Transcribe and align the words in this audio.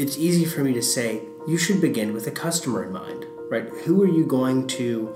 it's 0.00 0.16
easy 0.16 0.46
for 0.46 0.64
me 0.64 0.72
to 0.72 0.80
say 0.80 1.20
you 1.46 1.58
should 1.58 1.78
begin 1.78 2.14
with 2.14 2.26
a 2.26 2.30
customer 2.30 2.84
in 2.84 2.90
mind, 2.90 3.26
right? 3.50 3.68
Who 3.84 4.02
are 4.02 4.08
you 4.08 4.24
going 4.24 4.66
to, 4.68 5.14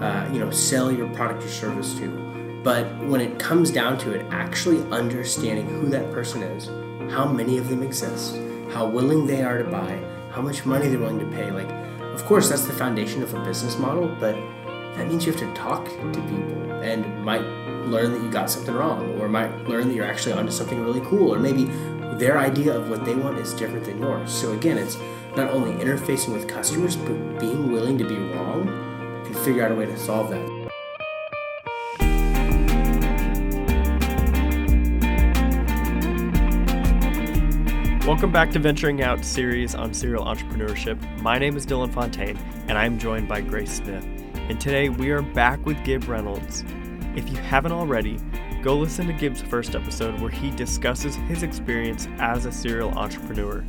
uh, 0.00 0.28
you 0.30 0.38
know, 0.38 0.50
sell 0.50 0.92
your 0.92 1.08
product 1.14 1.42
or 1.44 1.48
service 1.48 1.94
to? 1.94 2.60
But 2.62 2.84
when 3.06 3.22
it 3.22 3.38
comes 3.38 3.70
down 3.70 3.96
to 4.00 4.12
it, 4.12 4.26
actually 4.30 4.82
understanding 4.92 5.66
who 5.66 5.88
that 5.88 6.12
person 6.12 6.42
is, 6.42 6.66
how 7.10 7.26
many 7.26 7.56
of 7.56 7.70
them 7.70 7.82
exist, 7.82 8.36
how 8.68 8.86
willing 8.86 9.26
they 9.26 9.42
are 9.42 9.62
to 9.62 9.70
buy, 9.70 9.98
how 10.30 10.42
much 10.42 10.66
money 10.66 10.88
they're 10.88 10.98
willing 10.98 11.20
to 11.20 11.26
pay, 11.34 11.50
like, 11.50 11.70
of 12.12 12.22
course, 12.26 12.50
that's 12.50 12.66
the 12.66 12.74
foundation 12.74 13.22
of 13.22 13.32
a 13.32 13.42
business 13.44 13.78
model, 13.78 14.14
but 14.20 14.34
that 14.96 15.08
means 15.08 15.24
you 15.24 15.32
have 15.32 15.40
to 15.40 15.54
talk 15.54 15.86
to 15.86 16.20
people 16.28 16.82
and 16.82 17.24
might 17.24 17.46
learn 17.86 18.12
that 18.12 18.20
you 18.20 18.30
got 18.30 18.50
something 18.50 18.74
wrong, 18.74 19.18
or 19.18 19.26
might 19.26 19.66
learn 19.66 19.88
that 19.88 19.94
you're 19.94 20.04
actually 20.04 20.34
onto 20.34 20.52
something 20.52 20.84
really 20.84 21.00
cool, 21.06 21.32
or 21.32 21.38
maybe 21.38 21.70
their 22.18 22.36
idea 22.36 22.76
of 22.76 22.90
what 22.90 23.04
they 23.04 23.14
want 23.14 23.38
is 23.38 23.54
different 23.54 23.84
than 23.84 24.00
yours. 24.00 24.32
So 24.32 24.52
again, 24.52 24.76
it's 24.76 24.98
not 25.36 25.52
only 25.52 25.72
interfacing 25.84 26.32
with 26.32 26.48
customers, 26.48 26.96
but 26.96 27.38
being 27.38 27.70
willing 27.70 27.96
to 27.96 28.08
be 28.08 28.16
wrong 28.16 28.68
and 29.24 29.36
figure 29.38 29.64
out 29.64 29.70
a 29.70 29.74
way 29.76 29.86
to 29.86 29.96
solve 29.96 30.30
that. 30.30 30.58
Welcome 38.04 38.32
back 38.32 38.50
to 38.52 38.58
Venturing 38.58 39.00
Out 39.00 39.24
series 39.24 39.76
on 39.76 39.94
serial 39.94 40.24
entrepreneurship. 40.24 40.98
My 41.22 41.38
name 41.38 41.56
is 41.56 41.64
Dylan 41.64 41.92
Fontaine, 41.92 42.36
and 42.66 42.76
I'm 42.76 42.98
joined 42.98 43.28
by 43.28 43.42
Grace 43.42 43.74
Smith. 43.74 44.04
And 44.34 44.60
today 44.60 44.88
we 44.88 45.10
are 45.10 45.22
back 45.22 45.64
with 45.64 45.84
Gib 45.84 46.08
Reynolds. 46.08 46.64
If 47.14 47.30
you 47.30 47.36
haven't 47.36 47.72
already, 47.72 48.18
go 48.62 48.76
listen 48.76 49.06
to 49.06 49.12
Gib's 49.12 49.40
first 49.40 49.76
episode 49.76 50.20
where 50.20 50.30
he 50.30 50.50
discusses 50.50 51.14
his 51.14 51.44
experience 51.44 52.08
as 52.18 52.44
a 52.44 52.50
serial 52.50 52.90
entrepreneur. 52.98 53.64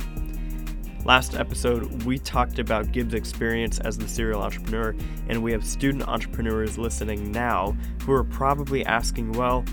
Last 1.04 1.36
episode, 1.36 2.02
we 2.02 2.18
talked 2.18 2.58
about 2.58 2.90
Gib's 2.90 3.14
experience 3.14 3.78
as 3.80 3.96
the 3.96 4.08
serial 4.08 4.42
entrepreneur, 4.42 4.94
and 5.28 5.42
we 5.42 5.52
have 5.52 5.64
student 5.64 6.08
entrepreneurs 6.08 6.76
listening 6.76 7.30
now 7.30 7.76
who 8.02 8.12
are 8.12 8.24
probably 8.24 8.84
asking, 8.84 9.32
well, 9.32 9.64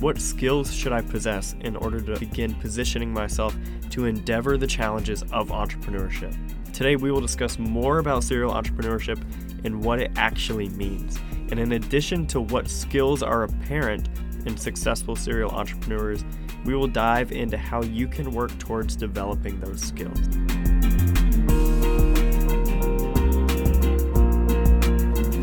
what 0.00 0.18
skills 0.18 0.72
should 0.72 0.92
I 0.92 1.02
possess 1.02 1.54
in 1.60 1.76
order 1.76 2.00
to 2.00 2.18
begin 2.18 2.54
positioning 2.54 3.12
myself 3.12 3.54
to 3.90 4.06
endeavor 4.06 4.56
the 4.56 4.66
challenges 4.66 5.22
of 5.32 5.50
entrepreneurship? 5.50 6.34
Today, 6.72 6.96
we 6.96 7.12
will 7.12 7.20
discuss 7.20 7.58
more 7.58 7.98
about 7.98 8.24
serial 8.24 8.52
entrepreneurship 8.52 9.22
and 9.64 9.84
what 9.84 10.00
it 10.00 10.10
actually 10.16 10.70
means. 10.70 11.18
And 11.50 11.60
in 11.60 11.72
addition 11.72 12.26
to 12.28 12.40
what 12.40 12.68
skills 12.68 13.22
are 13.22 13.44
apparent 13.44 14.08
in 14.46 14.56
successful 14.56 15.16
serial 15.16 15.50
entrepreneurs, 15.50 16.24
we 16.64 16.74
will 16.74 16.86
dive 16.86 17.32
into 17.32 17.56
how 17.56 17.82
you 17.82 18.06
can 18.06 18.30
work 18.30 18.56
towards 18.58 18.96
developing 18.96 19.58
those 19.60 19.80
skills. 19.80 20.18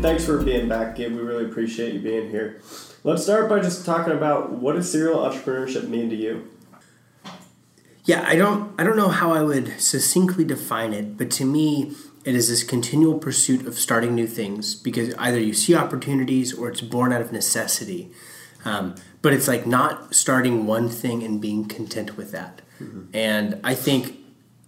Thanks 0.02 0.24
for 0.24 0.42
being 0.42 0.68
back, 0.68 0.96
Gib. 0.96 1.12
We 1.12 1.20
really 1.20 1.44
appreciate 1.44 1.92
you 1.92 2.00
being 2.00 2.30
here. 2.30 2.62
Let's 3.04 3.22
start 3.22 3.48
by 3.48 3.60
just 3.60 3.84
talking 3.84 4.14
about 4.14 4.50
what 4.50 4.76
does 4.76 4.90
serial 4.90 5.18
entrepreneurship 5.18 5.88
mean 5.88 6.08
to 6.10 6.16
you? 6.16 6.50
Yeah, 8.04 8.24
I 8.26 8.34
don't 8.34 8.72
I 8.78 8.84
don't 8.84 8.96
know 8.96 9.08
how 9.08 9.32
I 9.32 9.42
would 9.42 9.80
succinctly 9.80 10.44
define 10.44 10.94
it, 10.94 11.16
but 11.18 11.30
to 11.32 11.44
me 11.44 11.94
it 12.24 12.34
is 12.34 12.48
this 12.48 12.62
continual 12.62 13.18
pursuit 13.18 13.66
of 13.66 13.78
starting 13.78 14.14
new 14.14 14.26
things 14.26 14.74
because 14.74 15.14
either 15.14 15.38
you 15.38 15.54
see 15.54 15.74
opportunities 15.74 16.52
or 16.52 16.68
it's 16.68 16.80
born 16.80 17.12
out 17.12 17.20
of 17.20 17.32
necessity. 17.32 18.10
Um, 18.64 18.94
but 19.22 19.32
it's 19.32 19.48
like 19.48 19.66
not 19.66 20.14
starting 20.14 20.66
one 20.66 20.88
thing 20.88 21.22
and 21.22 21.40
being 21.40 21.66
content 21.66 22.16
with 22.16 22.32
that. 22.32 22.62
Mm-hmm. 22.80 23.14
And 23.14 23.60
I 23.64 23.74
think, 23.74 24.18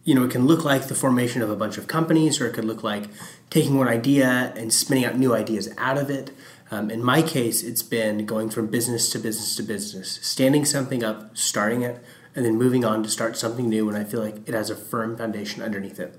you 0.04 0.14
know, 0.14 0.24
it 0.24 0.30
can 0.30 0.46
look 0.46 0.64
like 0.64 0.88
the 0.88 0.94
formation 0.94 1.42
of 1.42 1.50
a 1.50 1.56
bunch 1.56 1.78
of 1.78 1.86
companies, 1.86 2.40
or 2.40 2.46
it 2.46 2.54
could 2.54 2.64
look 2.64 2.82
like 2.82 3.04
taking 3.50 3.76
one 3.76 3.88
idea 3.88 4.52
and 4.56 4.72
spinning 4.72 5.04
out 5.04 5.16
new 5.16 5.34
ideas 5.34 5.68
out 5.78 5.98
of 5.98 6.10
it. 6.10 6.32
Um, 6.70 6.90
in 6.90 7.04
my 7.04 7.20
case, 7.20 7.62
it's 7.62 7.82
been 7.82 8.24
going 8.24 8.48
from 8.48 8.68
business 8.68 9.10
to 9.10 9.18
business 9.18 9.56
to 9.56 9.62
business, 9.62 10.18
standing 10.22 10.64
something 10.64 11.04
up, 11.04 11.36
starting 11.36 11.82
it, 11.82 12.02
and 12.34 12.46
then 12.46 12.56
moving 12.56 12.82
on 12.82 13.02
to 13.02 13.10
start 13.10 13.36
something 13.36 13.68
new 13.68 13.84
when 13.84 13.94
I 13.94 14.04
feel 14.04 14.22
like 14.22 14.48
it 14.48 14.54
has 14.54 14.70
a 14.70 14.76
firm 14.76 15.16
foundation 15.16 15.62
underneath 15.62 16.00
it. 16.00 16.18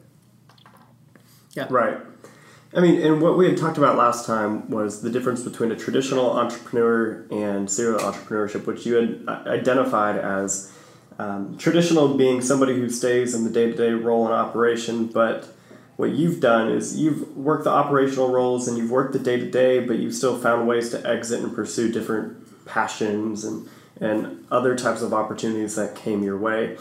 Yeah. 1.56 1.68
Right. 1.70 1.98
I 2.76 2.80
mean, 2.80 3.02
and 3.02 3.22
what 3.22 3.38
we 3.38 3.48
had 3.48 3.58
talked 3.58 3.78
about 3.78 3.98
last 3.98 4.26
time 4.26 4.70
was 4.70 5.02
the 5.02 5.10
difference 5.10 5.44
between 5.44 5.72
a 5.72 5.76
traditional 5.76 6.32
entrepreneur 6.32 7.26
and 7.30 7.70
serial 7.70 8.00
entrepreneurship, 8.00 8.66
which 8.66 8.86
you 8.86 8.96
had 8.96 9.24
uh, 9.28 9.44
identified 9.46 10.18
as 10.18 10.72
um, 11.20 11.56
traditional 11.58 12.18
being 12.18 12.42
somebody 12.42 12.74
who 12.74 12.90
stays 12.90 13.36
in 13.36 13.44
the 13.44 13.52
day 13.52 13.68
to 13.68 13.78
day 13.78 13.92
role 13.92 14.26
and 14.26 14.34
operation, 14.34 15.06
but 15.06 15.54
what 15.98 16.12
you've 16.12 16.40
done 16.40 16.72
is 16.72 16.98
you've 16.98 17.38
worked 17.38 17.66
the 17.66 17.70
operational 17.70 18.30
roles 18.30 18.68
and 18.68 18.78
you've 18.78 18.90
worked 18.90 19.14
the 19.14 19.20
day 19.20 19.38
to 19.38 19.50
day, 19.50 19.80
but 19.80 20.00
you've 20.00 20.16
still 20.16 20.40
found 20.40 20.68
ways 20.68 20.90
to 20.90 21.08
exit 21.08 21.44
and 21.44 21.54
pursue 21.54 21.92
different 21.92 22.66
passions 22.66 23.44
and, 23.44 23.70
and 24.02 24.44
other 24.50 24.76
types 24.76 25.04
of 25.04 25.14
opportunities 25.14 25.76
that 25.76 25.96
came 25.96 26.24
your 26.24 26.38
way. 26.38 26.78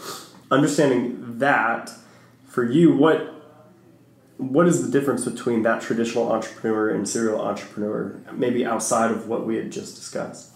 Understanding 0.49 1.37
that, 1.37 1.91
for 2.47 2.63
you, 2.63 2.95
what 2.95 3.32
what 4.51 4.67
is 4.67 4.85
the 4.85 4.91
difference 4.91 5.25
between 5.25 5.63
that 5.63 5.81
traditional 5.81 6.31
entrepreneur 6.31 6.89
and 6.89 7.07
serial 7.07 7.41
entrepreneur, 7.41 8.19
maybe 8.31 8.65
outside 8.65 9.11
of 9.11 9.27
what 9.27 9.45
we 9.45 9.57
had 9.57 9.71
just 9.71 9.95
discussed? 9.95 10.49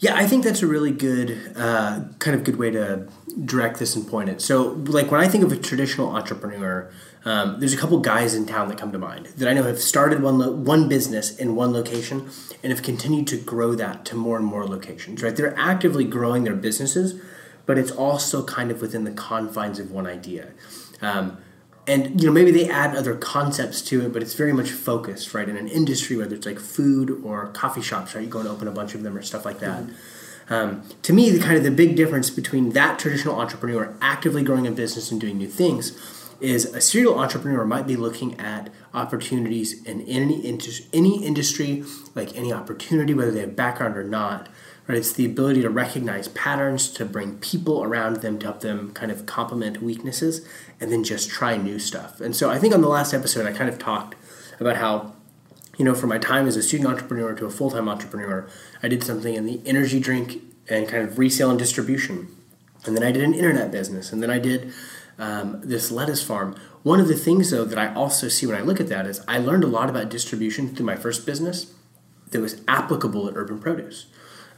Yeah, 0.00 0.16
I 0.16 0.26
think 0.26 0.44
that's 0.44 0.62
a 0.62 0.66
really 0.66 0.92
good, 0.92 1.52
uh, 1.56 2.04
kind 2.20 2.34
of 2.34 2.42
good 2.42 2.56
way 2.56 2.70
to 2.70 3.06
direct 3.44 3.78
this 3.78 3.94
and 3.94 4.08
point 4.08 4.30
it. 4.30 4.40
So, 4.40 4.72
like 4.86 5.10
when 5.10 5.20
I 5.20 5.28
think 5.28 5.44
of 5.44 5.52
a 5.52 5.56
traditional 5.56 6.08
entrepreneur, 6.08 6.90
um, 7.26 7.60
there's 7.60 7.74
a 7.74 7.76
couple 7.76 8.00
guys 8.00 8.34
in 8.34 8.46
town 8.46 8.68
that 8.68 8.78
come 8.78 8.92
to 8.92 8.98
mind 8.98 9.26
that 9.36 9.46
I 9.46 9.52
know 9.52 9.64
have 9.64 9.78
started 9.78 10.22
one 10.22 10.38
lo- 10.38 10.52
one 10.52 10.88
business 10.88 11.36
in 11.36 11.54
one 11.54 11.74
location 11.74 12.30
and 12.62 12.72
have 12.72 12.82
continued 12.82 13.26
to 13.26 13.36
grow 13.36 13.74
that 13.74 14.06
to 14.06 14.14
more 14.16 14.38
and 14.38 14.46
more 14.46 14.66
locations. 14.66 15.22
Right, 15.22 15.36
they're 15.36 15.58
actively 15.58 16.04
growing 16.04 16.44
their 16.44 16.56
businesses, 16.56 17.20
but 17.66 17.76
it's 17.76 17.90
also 17.90 18.42
kind 18.42 18.70
of 18.70 18.80
within 18.80 19.04
the 19.04 19.12
confines 19.12 19.78
of 19.78 19.90
one 19.90 20.06
idea. 20.06 20.52
Um, 21.02 21.36
and 21.90 22.20
you 22.20 22.26
know 22.26 22.32
maybe 22.32 22.52
they 22.52 22.68
add 22.68 22.96
other 22.96 23.14
concepts 23.16 23.82
to 23.82 24.06
it 24.06 24.12
but 24.12 24.22
it's 24.22 24.34
very 24.34 24.52
much 24.52 24.70
focused 24.70 25.34
right 25.34 25.48
in 25.48 25.56
an 25.56 25.68
industry 25.68 26.16
whether 26.16 26.34
it's 26.34 26.46
like 26.46 26.60
food 26.60 27.20
or 27.24 27.48
coffee 27.48 27.82
shops 27.82 28.14
right 28.14 28.24
you 28.24 28.30
go 28.30 28.38
and 28.38 28.48
open 28.48 28.68
a 28.68 28.70
bunch 28.70 28.94
of 28.94 29.02
them 29.02 29.16
or 29.16 29.22
stuff 29.22 29.44
like 29.44 29.58
that 29.58 29.82
mm-hmm. 29.82 30.54
um, 30.54 30.82
to 31.02 31.12
me 31.12 31.30
the 31.30 31.40
kind 31.40 31.56
of 31.56 31.64
the 31.64 31.70
big 31.70 31.96
difference 31.96 32.30
between 32.30 32.70
that 32.70 32.98
traditional 32.98 33.38
entrepreneur 33.40 33.94
actively 34.00 34.42
growing 34.42 34.66
a 34.66 34.70
business 34.70 35.10
and 35.10 35.20
doing 35.20 35.36
new 35.36 35.48
things 35.48 35.98
is 36.40 36.64
a 36.66 36.80
serial 36.80 37.18
entrepreneur 37.18 37.66
might 37.66 37.86
be 37.86 37.96
looking 37.96 38.38
at 38.40 38.70
opportunities 38.94 39.84
in 39.84 40.00
any, 40.02 40.58
any 40.92 41.24
industry 41.24 41.84
like 42.14 42.34
any 42.36 42.52
opportunity 42.52 43.12
whether 43.12 43.32
they 43.32 43.40
have 43.40 43.56
background 43.56 43.96
or 43.96 44.04
not 44.04 44.48
Right? 44.90 44.98
It's 44.98 45.12
the 45.12 45.24
ability 45.24 45.62
to 45.62 45.70
recognize 45.70 46.26
patterns, 46.26 46.90
to 46.94 47.04
bring 47.04 47.38
people 47.38 47.84
around 47.84 48.16
them 48.16 48.40
to 48.40 48.46
help 48.46 48.60
them 48.60 48.90
kind 48.92 49.12
of 49.12 49.24
complement 49.24 49.80
weaknesses, 49.80 50.44
and 50.80 50.90
then 50.90 51.04
just 51.04 51.28
try 51.28 51.56
new 51.56 51.78
stuff. 51.78 52.20
And 52.20 52.34
so 52.34 52.50
I 52.50 52.58
think 52.58 52.74
on 52.74 52.80
the 52.80 52.88
last 52.88 53.12
episode, 53.12 53.46
I 53.46 53.52
kind 53.52 53.68
of 53.68 53.78
talked 53.78 54.16
about 54.58 54.76
how, 54.76 55.14
you 55.76 55.84
know, 55.84 55.94
from 55.94 56.08
my 56.08 56.18
time 56.18 56.46
as 56.46 56.56
a 56.56 56.62
student 56.62 56.88
entrepreneur 56.88 57.34
to 57.34 57.46
a 57.46 57.50
full 57.50 57.70
time 57.70 57.88
entrepreneur, 57.88 58.48
I 58.82 58.88
did 58.88 59.04
something 59.04 59.34
in 59.34 59.46
the 59.46 59.60
energy 59.66 60.00
drink 60.00 60.42
and 60.68 60.88
kind 60.88 61.06
of 61.06 61.18
resale 61.18 61.50
and 61.50 61.58
distribution. 61.58 62.34
And 62.86 62.96
then 62.96 63.02
I 63.02 63.12
did 63.12 63.22
an 63.22 63.34
internet 63.34 63.70
business, 63.70 64.10
and 64.10 64.22
then 64.22 64.30
I 64.30 64.38
did 64.38 64.72
um, 65.18 65.60
this 65.62 65.90
lettuce 65.90 66.22
farm. 66.22 66.56
One 66.82 66.98
of 66.98 67.08
the 67.08 67.14
things, 67.14 67.50
though, 67.50 67.66
that 67.66 67.78
I 67.78 67.92
also 67.92 68.28
see 68.28 68.46
when 68.46 68.56
I 68.56 68.62
look 68.62 68.80
at 68.80 68.88
that 68.88 69.06
is 69.06 69.22
I 69.28 69.36
learned 69.36 69.64
a 69.64 69.66
lot 69.66 69.90
about 69.90 70.08
distribution 70.08 70.74
through 70.74 70.86
my 70.86 70.96
first 70.96 71.26
business 71.26 71.74
that 72.30 72.40
was 72.40 72.62
applicable 72.66 73.28
at 73.28 73.36
urban 73.36 73.58
produce. 73.58 74.06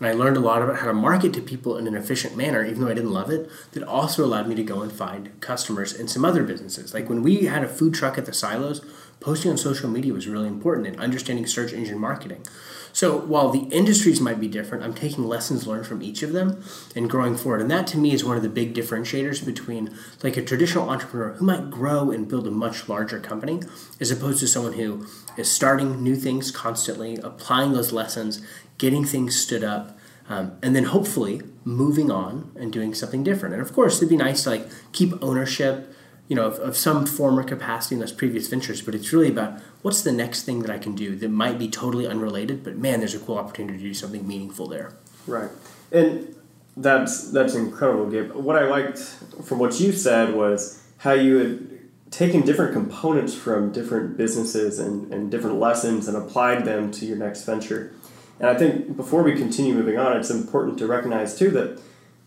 And 0.03 0.11
I 0.11 0.15
learned 0.15 0.37
a 0.37 0.41
lot 0.41 0.63
about 0.63 0.81
how 0.81 0.87
to 0.87 0.93
market 0.93 1.33
to 1.35 1.41
people 1.41 1.77
in 1.77 1.87
an 1.87 1.95
efficient 1.95 2.37
manner, 2.37 2.65
even 2.65 2.81
though 2.81 2.91
I 2.91 2.95
didn't 2.95 3.13
love 3.13 3.31
it. 3.31 3.49
That 3.71 3.85
also 3.85 4.25
allowed 4.25 4.49
me 4.49 4.57
to 4.57 4.65
go 4.65 4.83
and 4.83 4.91
find 4.91 5.41
customers 5.41 5.93
in 5.93 6.09
some 6.09 6.25
other 6.25 6.43
businesses. 6.43 6.93
Like 6.93 7.09
when 7.09 7.23
we 7.23 7.45
had 7.45 7.63
a 7.63 7.69
food 7.69 7.95
truck 7.95 8.19
at 8.19 8.27
the 8.27 8.33
silos, 8.33 8.85
posting 9.21 9.53
on 9.53 9.57
social 9.57 9.89
media 9.89 10.13
was 10.13 10.27
really 10.27 10.49
important 10.49 10.89
and 10.89 10.99
understanding 10.99 11.47
search 11.47 11.73
engine 11.73 12.01
marketing. 12.01 12.45
So 12.93 13.17
while 13.17 13.51
the 13.51 13.69
industries 13.75 14.21
might 14.21 14.41
be 14.41 14.49
different, 14.49 14.83
I'm 14.83 14.93
taking 14.93 15.25
lessons 15.25 15.69
learned 15.69 15.87
from 15.87 16.03
each 16.03 16.25
of 16.25 16.33
them 16.33 16.65
and 16.97 17.09
growing 17.09 17.37
forward. 17.37 17.61
And 17.61 17.71
that 17.71 17.87
to 17.89 17.97
me 17.97 18.13
is 18.13 18.25
one 18.25 18.37
of 18.37 18.43
the 18.43 18.49
big 18.49 18.75
differentiators 18.75 19.47
between 19.47 19.97
like 20.25 20.37
a 20.37 20.43
traditional 20.43 20.91
entrepreneur 20.91 21.35
who 21.35 21.47
might 21.47 21.71
grow 21.71 22.11
and 22.11 22.29
build 22.29 22.49
a 22.49 22.51
much 22.51 22.89
larger 22.89 23.21
company 23.21 23.63
as 24.01 24.11
opposed 24.11 24.41
to 24.41 24.49
someone 24.49 24.73
who 24.73 25.07
is 25.39 25.51
starting 25.51 26.03
new 26.03 26.17
things 26.17 26.51
constantly, 26.51 27.17
applying 27.19 27.73
those 27.73 27.93
lessons, 27.93 28.45
getting 28.83 29.05
things 29.05 29.41
stood 29.41 29.63
up, 29.63 29.97
um, 30.29 30.59
and 30.61 30.75
then 30.75 30.87
hopefully 30.97 31.41
moving 31.65 32.11
on 32.11 32.51
and 32.59 32.73
doing 32.73 32.93
something 32.95 33.23
different. 33.23 33.55
And 33.55 33.63
of 33.63 33.73
course, 33.73 33.99
it'd 33.99 34.09
be 34.09 34.17
nice 34.17 34.43
to 34.43 34.51
like 34.51 34.67
keep 34.91 35.13
ownership, 35.23 35.95
you 36.27 36.35
know, 36.35 36.47
of, 36.47 36.59
of 36.59 36.77
some 36.77 37.07
form 37.07 37.39
or 37.39 37.45
capacity 37.45 37.95
in 37.95 38.01
those 38.01 38.11
previous 38.11 38.49
ventures. 38.49 38.83
But 38.83 38.97
it's 38.97 39.13
really 39.13 39.29
about 39.29 39.61
what's 39.83 40.03
the 40.03 40.11
next 40.11 40.43
thing 40.43 40.63
that 40.63 40.71
I 40.73 40.79
can 40.79 40.97
do 40.97 41.15
that 41.15 41.29
might 41.29 41.61
be 41.61 41.69
totally 41.69 42.09
unrelated, 42.09 42.65
but 42.65 42.77
man, 42.77 42.99
there's 42.99 43.15
a 43.15 43.21
cool 43.21 43.39
opportunity 43.39 43.79
to 43.79 43.85
do 43.85 43.95
something 43.95 44.27
meaningful 44.27 44.67
there. 44.67 44.93
Right, 45.29 45.51
and 45.93 46.35
that's 46.77 47.31
that's 47.31 47.55
incredible, 47.55 48.11
Gabe. 48.11 48.33
What 48.33 48.57
I 48.57 48.67
liked 48.67 48.99
from 49.45 49.61
what 49.61 49.79
you 49.79 49.93
said 49.93 50.35
was 50.35 50.83
how 50.99 51.13
you 51.13 51.39
had 51.39 51.69
taken 52.11 52.43
different 52.43 52.73
components 52.73 53.33
from 53.33 53.73
different 53.73 54.17
businesses 54.17 54.81
and, 54.81 55.15
and 55.15 55.31
different 55.31 55.59
lessons 55.59 56.09
and 56.09 56.17
applied 56.17 56.65
them 56.65 56.91
to 56.91 57.07
your 57.07 57.17
next 57.17 57.45
venture. 57.45 57.93
And 58.43 58.51
I 58.51 58.59
think 58.59 58.97
before 58.97 59.23
we 59.23 59.37
continue 59.37 59.73
moving 59.73 59.97
on, 59.97 60.17
it's 60.17 60.29
important 60.29 60.77
to 60.79 60.87
recognize 60.89 61.39
too 61.39 61.51
that 61.53 61.81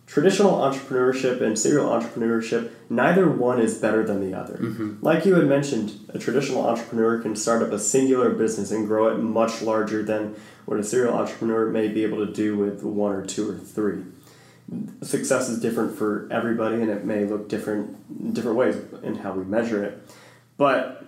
traditional 0.08 0.54
entrepreneurship 0.54 1.42
and 1.42 1.60
serial 1.60 1.90
entrepreneurship, 1.90 2.72
neither 2.90 3.30
one 3.30 3.60
is 3.60 3.78
better 3.78 4.02
than 4.02 4.22
the 4.22 4.38
other. 4.38 4.54
Mm-hmm. 4.54 5.06
Like 5.06 5.26
you 5.26 5.36
had 5.36 5.46
mentioned, 5.46 6.10
a 6.14 6.18
traditional 6.18 6.66
entrepreneur 6.66 7.20
can 7.20 7.36
start 7.36 7.62
up 7.62 7.74
a 7.74 7.80
singular 7.80 8.30
business 8.30 8.72
and 8.72 8.88
grow 8.88 9.10
it 9.10 9.18
much 9.18 9.62
larger 9.62 10.04
than 10.04 10.36
what 10.64 10.80
a 10.80 10.84
serial 10.84 11.14
entrepreneur 11.14 11.70
may 11.70 11.90
be 11.90 12.04
able 12.04 12.26
to 12.26 12.32
do 12.32 12.58
with 12.58 12.82
one 12.82 13.12
or 13.12 13.26
two 13.26 13.50
or 13.50 13.58
three. 13.58 14.02
Success 15.02 15.50
is 15.50 15.60
different 15.60 15.98
for 15.98 16.30
everybody 16.32 16.76
and 16.76 16.90
it 16.90 17.04
may 17.04 17.26
look 17.26 17.50
different 17.50 18.34
different 18.34 18.58
ways 18.58 18.78
in 19.04 19.16
how 19.16 19.34
we 19.34 19.44
measure 19.44 19.84
it. 19.84 20.10
But 20.58 21.06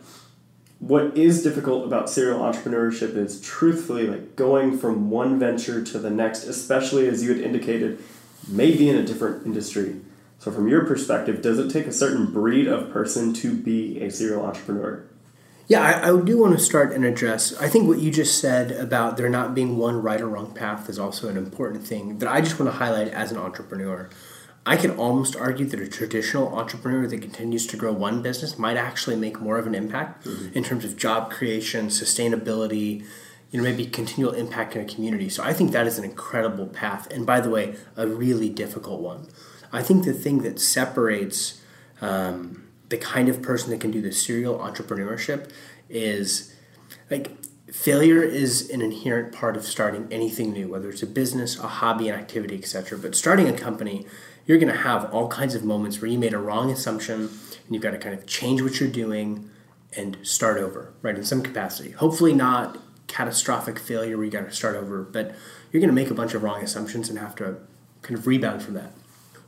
what 0.80 1.18
is 1.18 1.42
difficult 1.42 1.86
about 1.86 2.10
serial 2.10 2.40
entrepreneurship 2.40 3.16
is 3.16 3.42
truthfully 3.42 4.08
like 4.08 4.36
going 4.36 4.78
from 4.78 5.10
one 5.10 5.40
venture 5.40 5.84
to 5.84 6.00
the 6.00 6.10
next, 6.10 6.44
especially 6.44 7.08
as 7.08 7.24
you 7.24 7.34
had 7.34 7.42
indicated, 7.42 8.04
maybe 8.48 8.88
in 8.88 8.96
a 8.96 9.06
different 9.06 9.46
industry. 9.46 10.00
So, 10.40 10.52
from 10.52 10.68
your 10.68 10.86
perspective, 10.86 11.42
does 11.42 11.58
it 11.58 11.72
take 11.72 11.88
a 11.88 11.92
certain 11.92 12.32
breed 12.32 12.68
of 12.68 12.92
person 12.92 13.34
to 13.36 13.56
be 13.56 14.00
a 14.02 14.12
serial 14.12 14.46
entrepreneur? 14.46 15.04
Yeah, 15.68 15.82
I, 15.82 16.14
I, 16.14 16.22
do 16.22 16.38
want 16.38 16.58
to 16.58 16.64
start 16.64 16.94
and 16.94 17.04
address. 17.04 17.58
I 17.58 17.68
think 17.68 17.90
what 17.90 18.00
you 18.00 18.10
just 18.10 18.40
said 18.40 18.72
about 18.72 19.18
there 19.18 19.28
not 19.28 19.54
being 19.54 19.78
one 19.78 20.02
right 20.02 20.22
or 20.22 20.30
wrong 20.30 20.54
path 20.54 20.88
is 20.90 20.98
also 20.98 21.28
an 21.28 21.36
important 21.36 21.86
thing 21.86 22.20
that 22.20 22.32
I 22.32 22.40
just 22.40 22.58
want 22.58 22.72
to 22.72 22.78
highlight 22.78 23.10
as 23.10 23.32
an 23.32 23.38
entrepreneur. 23.38 24.10
I 24.68 24.76
can 24.76 24.92
almost 24.92 25.34
argue 25.38 25.66
that 25.66 25.80
a 25.80 25.88
traditional 25.88 26.54
entrepreneur 26.54 27.08
that 27.08 27.22
continues 27.22 27.66
to 27.68 27.78
grow 27.78 27.94
one 27.94 28.22
business 28.22 28.60
might 28.60 28.76
actually 28.76 29.16
make 29.16 29.40
more 29.40 29.58
of 29.58 29.66
an 29.66 29.74
impact 29.74 30.26
mm-hmm. 30.26 30.58
in 30.58 30.62
terms 30.62 30.84
of 30.84 30.98
job 30.98 31.32
creation, 31.32 31.88
sustainability, 31.88 33.06
you 33.50 33.58
know, 33.58 33.64
maybe 33.64 33.86
continual 33.86 34.34
impact 34.34 34.76
in 34.76 34.82
a 34.82 34.86
community. 34.86 35.30
So 35.30 35.42
I 35.42 35.54
think 35.54 35.72
that 35.72 35.88
is 35.88 35.98
an 35.98 36.04
incredible 36.04 36.68
path. 36.68 37.10
And 37.12 37.26
by 37.26 37.40
the 37.40 37.50
way, 37.50 37.78
a 37.96 38.08
really 38.08 38.50
difficult 38.50 39.00
one. 39.00 39.30
I 39.72 39.82
think 39.82 40.04
the 40.04 40.12
thing 40.14 40.40
that 40.40 40.60
separates 40.60 41.62
um, 42.02 42.68
the 42.90 42.98
kind 42.98 43.30
of 43.30 43.42
person 43.42 43.70
that 43.70 43.80
can 43.80 43.92
do 43.92 44.02
the 44.02 44.12
serial 44.12 44.60
entrepreneurship 44.60 45.50
is 45.90 46.54
like 47.10 47.32
failure 47.72 48.22
is 48.22 48.70
an 48.70 48.82
inherent 48.82 49.34
part 49.34 49.56
of 49.56 49.64
starting 49.64 50.10
anything 50.12 50.52
new, 50.52 50.68
whether 50.68 50.90
it's 50.90 51.04
a 51.04 51.08
business, 51.08 51.58
a 51.58 51.68
hobby, 51.68 52.10
an 52.10 52.20
activity, 52.20 52.58
etc. 52.58 52.98
But 52.98 53.16
starting 53.16 53.48
a 53.48 53.54
company, 53.54 54.06
you're 54.48 54.58
going 54.58 54.72
to 54.72 54.80
have 54.80 55.14
all 55.14 55.28
kinds 55.28 55.54
of 55.54 55.64
moments 55.64 56.02
where 56.02 56.10
you 56.10 56.18
made 56.18 56.34
a 56.34 56.40
wrong 56.40 56.72
assumption 56.72 57.22
and 57.22 57.70
you've 57.70 57.84
got 57.84 57.92
to 57.92 57.98
kind 57.98 58.16
of 58.16 58.26
change 58.26 58.62
what 58.62 58.80
you're 58.80 58.90
doing 58.90 59.50
and 59.96 60.18
start 60.24 60.58
over, 60.58 60.94
right, 61.02 61.16
in 61.16 61.24
some 61.24 61.44
capacity. 61.44 61.92
Hopefully, 61.92 62.34
not 62.34 62.78
catastrophic 63.08 63.78
failure 63.78 64.18
where 64.18 64.26
you 64.26 64.32
got 64.32 64.46
to 64.46 64.52
start 64.52 64.76
over, 64.76 65.04
but 65.04 65.36
you're 65.72 65.82
going 65.82 65.90
to 65.90 65.94
make 65.94 66.10
a 66.10 66.14
bunch 66.14 66.34
of 66.34 66.44
wrong 66.44 66.64
assumptions 66.64 67.10
and 67.10 67.20
have 67.20 67.36
to 67.36 67.58
kind 68.02 68.18
of 68.18 68.26
rebound 68.26 68.62
from 68.62 68.74
that. 68.76 68.92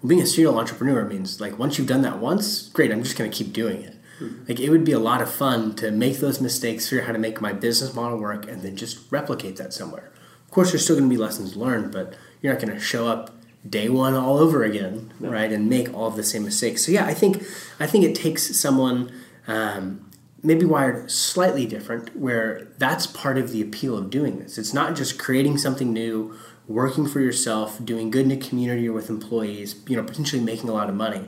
Well, 0.01 0.09
being 0.09 0.21
a 0.21 0.25
serial 0.25 0.57
entrepreneur 0.57 1.05
means 1.05 1.39
like 1.39 1.57
once 1.57 1.77
you've 1.77 1.87
done 1.87 2.01
that 2.01 2.19
once, 2.19 2.67
great, 2.69 2.91
I'm 2.91 3.03
just 3.03 3.17
going 3.17 3.29
to 3.29 3.35
keep 3.35 3.53
doing 3.53 3.81
it. 3.81 3.95
Mm-hmm. 4.19 4.45
Like 4.49 4.59
it 4.59 4.69
would 4.69 4.83
be 4.83 4.91
a 4.91 4.99
lot 4.99 5.21
of 5.21 5.31
fun 5.31 5.75
to 5.75 5.91
make 5.91 6.17
those 6.17 6.41
mistakes, 6.41 6.89
figure 6.89 7.03
out 7.03 7.07
how 7.07 7.13
to 7.13 7.19
make 7.19 7.41
my 7.41 7.53
business 7.53 7.93
model 7.93 8.17
work, 8.17 8.49
and 8.49 8.61
then 8.61 8.75
just 8.75 9.11
replicate 9.11 9.55
that 9.57 9.73
somewhere. 9.73 10.11
Of 10.45 10.51
course, 10.51 10.71
there's 10.71 10.83
still 10.83 10.97
going 10.97 11.09
to 11.09 11.13
be 11.13 11.21
lessons 11.21 11.55
learned, 11.55 11.91
but 11.91 12.15
you're 12.41 12.53
not 12.53 12.61
going 12.61 12.73
to 12.73 12.79
show 12.79 13.07
up 13.07 13.38
day 13.67 13.89
one 13.89 14.13
all 14.13 14.37
over 14.37 14.63
again, 14.63 15.13
no. 15.19 15.29
right, 15.29 15.51
and 15.51 15.69
make 15.69 15.93
all 15.93 16.07
of 16.07 16.15
the 16.15 16.23
same 16.23 16.43
mistakes. 16.43 16.85
So 16.85 16.91
yeah, 16.91 17.05
I 17.05 17.13
think 17.13 17.43
I 17.79 17.87
think 17.87 18.05
it 18.05 18.15
takes 18.15 18.59
someone 18.59 19.11
um, 19.47 20.09
maybe 20.41 20.65
wired 20.65 21.11
slightly 21.11 21.65
different, 21.65 22.15
where 22.15 22.67
that's 22.77 23.07
part 23.07 23.37
of 23.37 23.51
the 23.51 23.61
appeal 23.61 23.97
of 23.97 24.09
doing 24.09 24.39
this. 24.39 24.57
It's 24.57 24.73
not 24.73 24.95
just 24.95 25.19
creating 25.19 25.57
something 25.57 25.91
new, 25.91 26.37
working 26.67 27.07
for 27.07 27.19
yourself, 27.19 27.83
doing 27.83 28.09
good 28.11 28.25
in 28.25 28.31
a 28.31 28.37
community 28.37 28.87
or 28.87 28.93
with 28.93 29.09
employees, 29.09 29.75
you 29.87 29.97
know, 29.97 30.03
potentially 30.03 30.41
making 30.41 30.69
a 30.69 30.73
lot 30.73 30.89
of 30.89 30.95
money. 30.95 31.25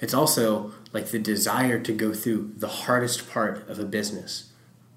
It's 0.00 0.14
also 0.14 0.72
like 0.92 1.06
the 1.06 1.18
desire 1.18 1.78
to 1.80 1.92
go 1.92 2.12
through 2.12 2.52
the 2.56 2.68
hardest 2.68 3.30
part 3.30 3.68
of 3.68 3.78
a 3.78 3.84
business 3.84 4.50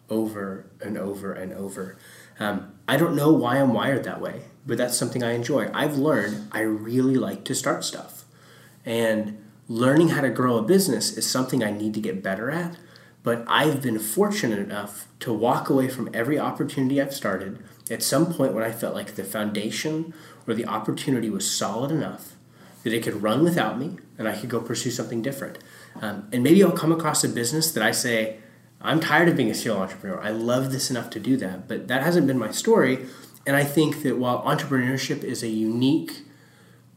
over 0.09 0.65
and 0.81 0.97
over 0.97 1.33
and 1.33 1.53
over. 1.53 1.97
Um, 2.39 2.73
I 2.87 2.97
don't 2.97 3.15
know 3.15 3.31
why 3.31 3.57
I'm 3.57 3.73
wired 3.73 4.03
that 4.03 4.19
way, 4.19 4.41
but 4.65 4.77
that's 4.77 4.97
something 4.97 5.23
I 5.23 5.33
enjoy. 5.33 5.69
I've 5.73 5.97
learned 5.97 6.49
I 6.51 6.61
really 6.61 7.15
like 7.15 7.43
to 7.45 7.55
start 7.55 7.83
stuff. 7.83 8.25
And 8.85 9.43
learning 9.67 10.09
how 10.09 10.21
to 10.21 10.29
grow 10.29 10.57
a 10.57 10.61
business 10.61 11.17
is 11.17 11.29
something 11.29 11.63
I 11.63 11.71
need 11.71 11.93
to 11.95 12.01
get 12.01 12.21
better 12.23 12.51
at 12.51 12.77
but 13.25 13.43
I've 13.47 13.81
been 13.81 13.97
fortunate 13.97 14.59
enough 14.59 15.07
to 15.21 15.33
walk 15.33 15.67
away 15.67 15.87
from 15.87 16.11
every 16.13 16.37
opportunity 16.37 17.01
I've 17.01 17.13
started 17.13 17.57
at 17.89 18.03
some 18.03 18.31
point 18.31 18.53
when 18.53 18.63
I 18.63 18.71
felt 18.71 18.93
like 18.93 19.15
the 19.15 19.23
foundation 19.23 20.13
or 20.47 20.53
the 20.53 20.67
opportunity 20.67 21.31
was 21.31 21.51
solid 21.51 21.89
enough 21.89 22.35
that 22.83 22.93
it 22.93 23.01
could 23.01 23.23
run 23.23 23.43
without 23.43 23.79
me 23.79 23.97
and 24.19 24.27
I 24.27 24.35
could 24.39 24.51
go 24.51 24.61
pursue 24.61 24.91
something 24.91 25.23
different. 25.23 25.57
Um, 25.99 26.29
and 26.31 26.43
maybe 26.43 26.63
I'll 26.63 26.71
come 26.71 26.91
across 26.91 27.23
a 27.23 27.29
business 27.29 27.71
that 27.71 27.83
I 27.83 27.89
say, 27.89 28.37
I'm 28.79 28.99
tired 28.99 29.27
of 29.27 29.35
being 29.35 29.49
a 29.49 29.55
serial 29.55 29.81
entrepreneur. 29.81 30.21
I 30.21 30.29
love 30.29 30.71
this 30.71 30.91
enough 30.91 31.09
to 31.09 31.19
do 31.19 31.35
that. 31.37 31.67
But 31.67 31.87
that 31.87 32.03
hasn't 32.03 32.27
been 32.27 32.37
my 32.37 32.51
story. 32.51 33.07
And 33.45 33.55
I 33.55 33.63
think 33.63 34.01
that 34.03 34.17
while 34.17 34.41
entrepreneurship 34.43 35.23
is 35.23 35.43
a 35.43 35.47
unique 35.47 36.25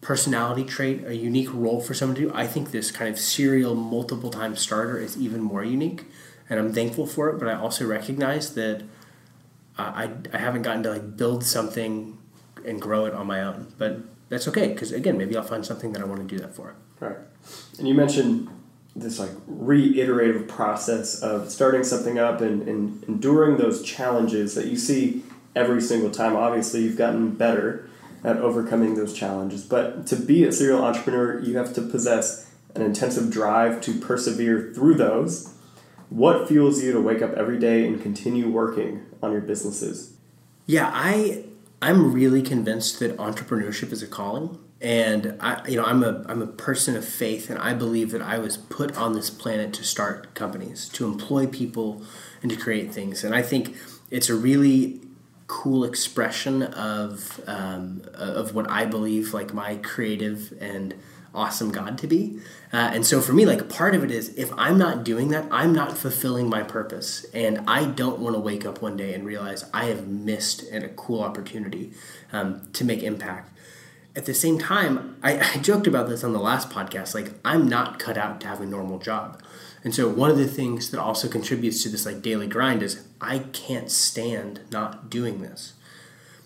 personality 0.01 0.65
trait, 0.65 1.05
a 1.07 1.17
unique 1.17 1.53
role 1.53 1.81
for 1.81 1.95
someone 1.95 2.17
to 2.17 2.23
do. 2.23 2.33
I 2.35 2.47
think 2.47 2.71
this 2.71 2.91
kind 2.91 3.11
of 3.11 3.19
serial 3.19 3.75
multiple 3.75 4.31
time 4.31 4.57
starter 4.57 4.99
is 4.99 5.17
even 5.17 5.41
more 5.41 5.65
unique, 5.65 6.05
and 6.49 6.59
I'm 6.59 6.73
thankful 6.73 7.07
for 7.07 7.29
it. 7.31 7.39
But 7.39 7.49
I 7.49 7.55
also 7.55 7.87
recognize 7.87 8.55
that 8.55 8.83
uh, 9.77 9.93
I 9.95 10.11
I 10.33 10.39
haven't 10.39 10.63
gotten 10.63 10.83
to 10.85 10.91
like 10.91 11.17
build 11.17 11.45
something 11.45 12.19
and 12.65 12.81
grow 12.81 13.07
it 13.07 13.15
on 13.15 13.27
my 13.27 13.43
own. 13.43 13.73
But 13.79 14.01
that's 14.29 14.47
okay 14.49 14.69
because 14.69 14.93
again, 14.93 15.19
maybe 15.19 15.37
I'll 15.37 15.43
find 15.43 15.65
something 15.65 15.93
that 15.93 16.03
I 16.03 16.05
want 16.05 16.21
to 16.21 16.37
do 16.37 16.41
that 16.41 16.55
for. 16.55 16.75
Right, 17.01 17.17
and 17.79 17.89
you 17.89 17.95
mentioned 17.95 18.49
this 18.95 19.19
like 19.19 19.31
reiterative 19.47 20.49
process 20.49 21.21
of 21.21 21.51
starting 21.51 21.85
something 21.85 22.19
up 22.19 22.41
and, 22.41 22.69
and 22.69 23.05
enduring 23.05 23.57
those 23.57 23.83
challenges 23.83 24.57
that 24.57 24.67
you 24.67 24.77
see 24.77 25.23
every 25.59 25.81
single 25.81 26.11
time. 26.11 26.37
Obviously, 26.37 26.83
you've 26.83 26.97
gotten 26.97 27.33
better 27.33 27.89
at 28.25 28.37
overcoming 28.37 28.95
those 28.95 29.13
challenges. 29.13 29.65
But 29.65 30.07
to 30.09 30.17
be 30.17 30.45
a 30.45 30.53
serial 30.53 30.85
entrepreneur, 30.85 31.41
you 31.41 31.57
have 31.57 31.75
to 31.75 31.83
possess 31.83 32.51
an 32.75 32.83
intensive 32.83 33.31
drive 33.31 33.81
to 33.83 33.99
persevere 33.99 34.73
through 34.75 34.95
those. 34.95 35.55
What 36.11 36.49
fuels 36.49 36.83
you 36.83 36.93
to 36.93 37.01
wake 37.01 37.23
up 37.23 37.33
every 37.35 37.59
day 37.59 37.87
and 37.87 38.01
continue 38.01 38.49
working 38.49 39.05
on 39.23 39.33
your 39.33 39.41
businesses? 39.41 40.15
Yeah, 40.67 40.91
I 40.93 41.45
I'm 41.81 42.13
really 42.13 42.43
convinced 42.43 42.99
that 43.01 43.17
entrepreneurship 43.19 43.93
is 43.93 44.03
a 44.03 44.07
calling. 44.07 44.59
And 44.81 45.37
I, 45.41 45.67
you 45.69 45.77
know, 45.77 45.85
I'm 45.85 46.05
a 46.05 46.25
I'm 46.29 46.41
a 46.41 46.47
person 46.47 46.97
of 46.97 47.05
faith, 47.05 47.51
and 47.51 47.59
I 47.59 47.75
believe 47.75 48.13
that 48.13 48.23
I 48.23 48.39
was 48.39 48.57
put 48.57 48.97
on 48.97 49.13
this 49.13 49.29
planet 49.29 49.73
to 49.75 49.85
start 49.85 50.35
companies, 50.35 50.89
to 50.91 51.05
employ 51.05 51.47
people, 51.47 52.03
and 52.43 52.51
to 52.51 52.57
create 52.57 52.93
things. 52.93 53.25
And 53.25 53.35
I 53.35 53.43
think 53.43 53.77
it's 54.11 54.29
a 54.29 54.35
really 54.37 55.01
cool 55.49 55.83
expression 55.83 56.63
of 56.63 57.41
um, 57.47 58.03
of 58.15 58.55
what 58.55 58.71
I 58.71 58.85
believe 58.85 59.35
like 59.35 59.53
my 59.53 59.77
creative 59.77 60.53
and 60.61 60.95
awesome 61.35 61.71
God 61.73 61.99
to 61.99 62.07
be. 62.07 62.39
Uh, 62.73 62.91
and 62.93 63.07
so 63.07 63.21
for 63.21 63.33
me, 63.33 63.47
like 63.47 63.69
part 63.69 63.95
of 63.95 64.05
it 64.05 64.11
is 64.11 64.29
if 64.37 64.53
I'm 64.57 64.79
not 64.79 65.05
doing 65.05 65.29
that, 65.29 65.47
I'm 65.51 65.73
not 65.73 65.97
fulfilling 65.97 66.49
my 66.49 66.63
purpose, 66.63 67.25
and 67.33 67.65
I 67.67 67.87
don't 67.87 68.21
want 68.21 68.37
to 68.37 68.41
wake 68.41 68.67
up 68.67 68.83
one 68.83 68.97
day 68.97 69.15
and 69.15 69.25
realize 69.25 69.65
I 69.73 69.87
have 69.87 70.07
missed 70.07 70.65
a 70.71 70.89
cool 70.91 71.23
opportunity 71.23 71.93
um, 72.33 72.69
to 72.75 72.85
make 72.85 73.03
impact. 73.03 73.57
At 74.15 74.27
the 74.27 74.35
same 74.35 74.59
time, 74.59 75.17
I, 75.23 75.39
I 75.55 75.59
joked 75.59 75.87
about 75.87 76.09
this 76.09 76.23
on 76.23 76.35
the 76.35 76.41
last 76.41 76.69
podcast. 76.69 77.15
Like 77.15 77.33
I'm 77.45 77.69
not 77.69 77.99
cut 77.99 78.19
out 78.19 78.41
to 78.43 78.49
have 78.49 78.61
a 78.61 78.67
normal 78.67 78.99
job. 78.99 79.43
And 79.83 79.95
so 79.95 80.09
one 80.09 80.31
of 80.31 80.37
the 80.37 80.49
things 80.49 80.91
that 80.91 81.01
also 81.01 81.29
contributes 81.29 81.83
to 81.85 81.89
this 81.89 82.05
like 82.05 82.21
daily 82.21 82.49
grind 82.49 82.83
is 82.83 83.08
I 83.21 83.41
can't 83.41 83.91
stand 83.91 84.61
not 84.71 85.11
doing 85.11 85.43
this. 85.43 85.75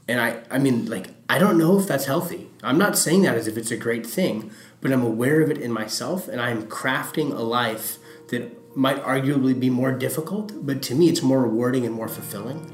And 0.09 0.21
I 0.21 0.43
I 0.51 0.59
mean 0.59 0.87
like 0.87 1.09
I 1.29 1.39
don't 1.39 1.59
know 1.59 1.79
if 1.79 1.87
that's 1.87 2.07
healthy. 2.07 2.49
I'm 2.63 2.79
not 2.79 2.99
saying 2.99 3.23
that 3.23 3.37
as 3.37 3.47
if 3.47 3.57
it's 3.57 3.71
a 3.71 3.77
great 3.77 4.07
thing, 4.07 4.51
but 4.81 4.93
I'm 4.93 5.03
aware 5.03 5.41
of 5.41 5.51
it 5.51 5.59
in 5.59 5.73
myself 5.73 6.29
and 6.29 6.41
I'm 6.41 6.65
crafting 6.65 7.33
a 7.33 7.43
life 7.43 7.99
that 8.29 8.59
might 8.77 9.03
arguably 9.05 9.59
be 9.59 9.69
more 9.69 9.93
difficult, 9.93 10.67
but 10.67 10.83
to 10.83 10.95
me 10.95 11.09
it's 11.09 11.23
more 11.23 11.43
rewarding 11.43 11.85
and 11.85 11.95
more 11.95 12.09
fulfilling. 12.09 12.71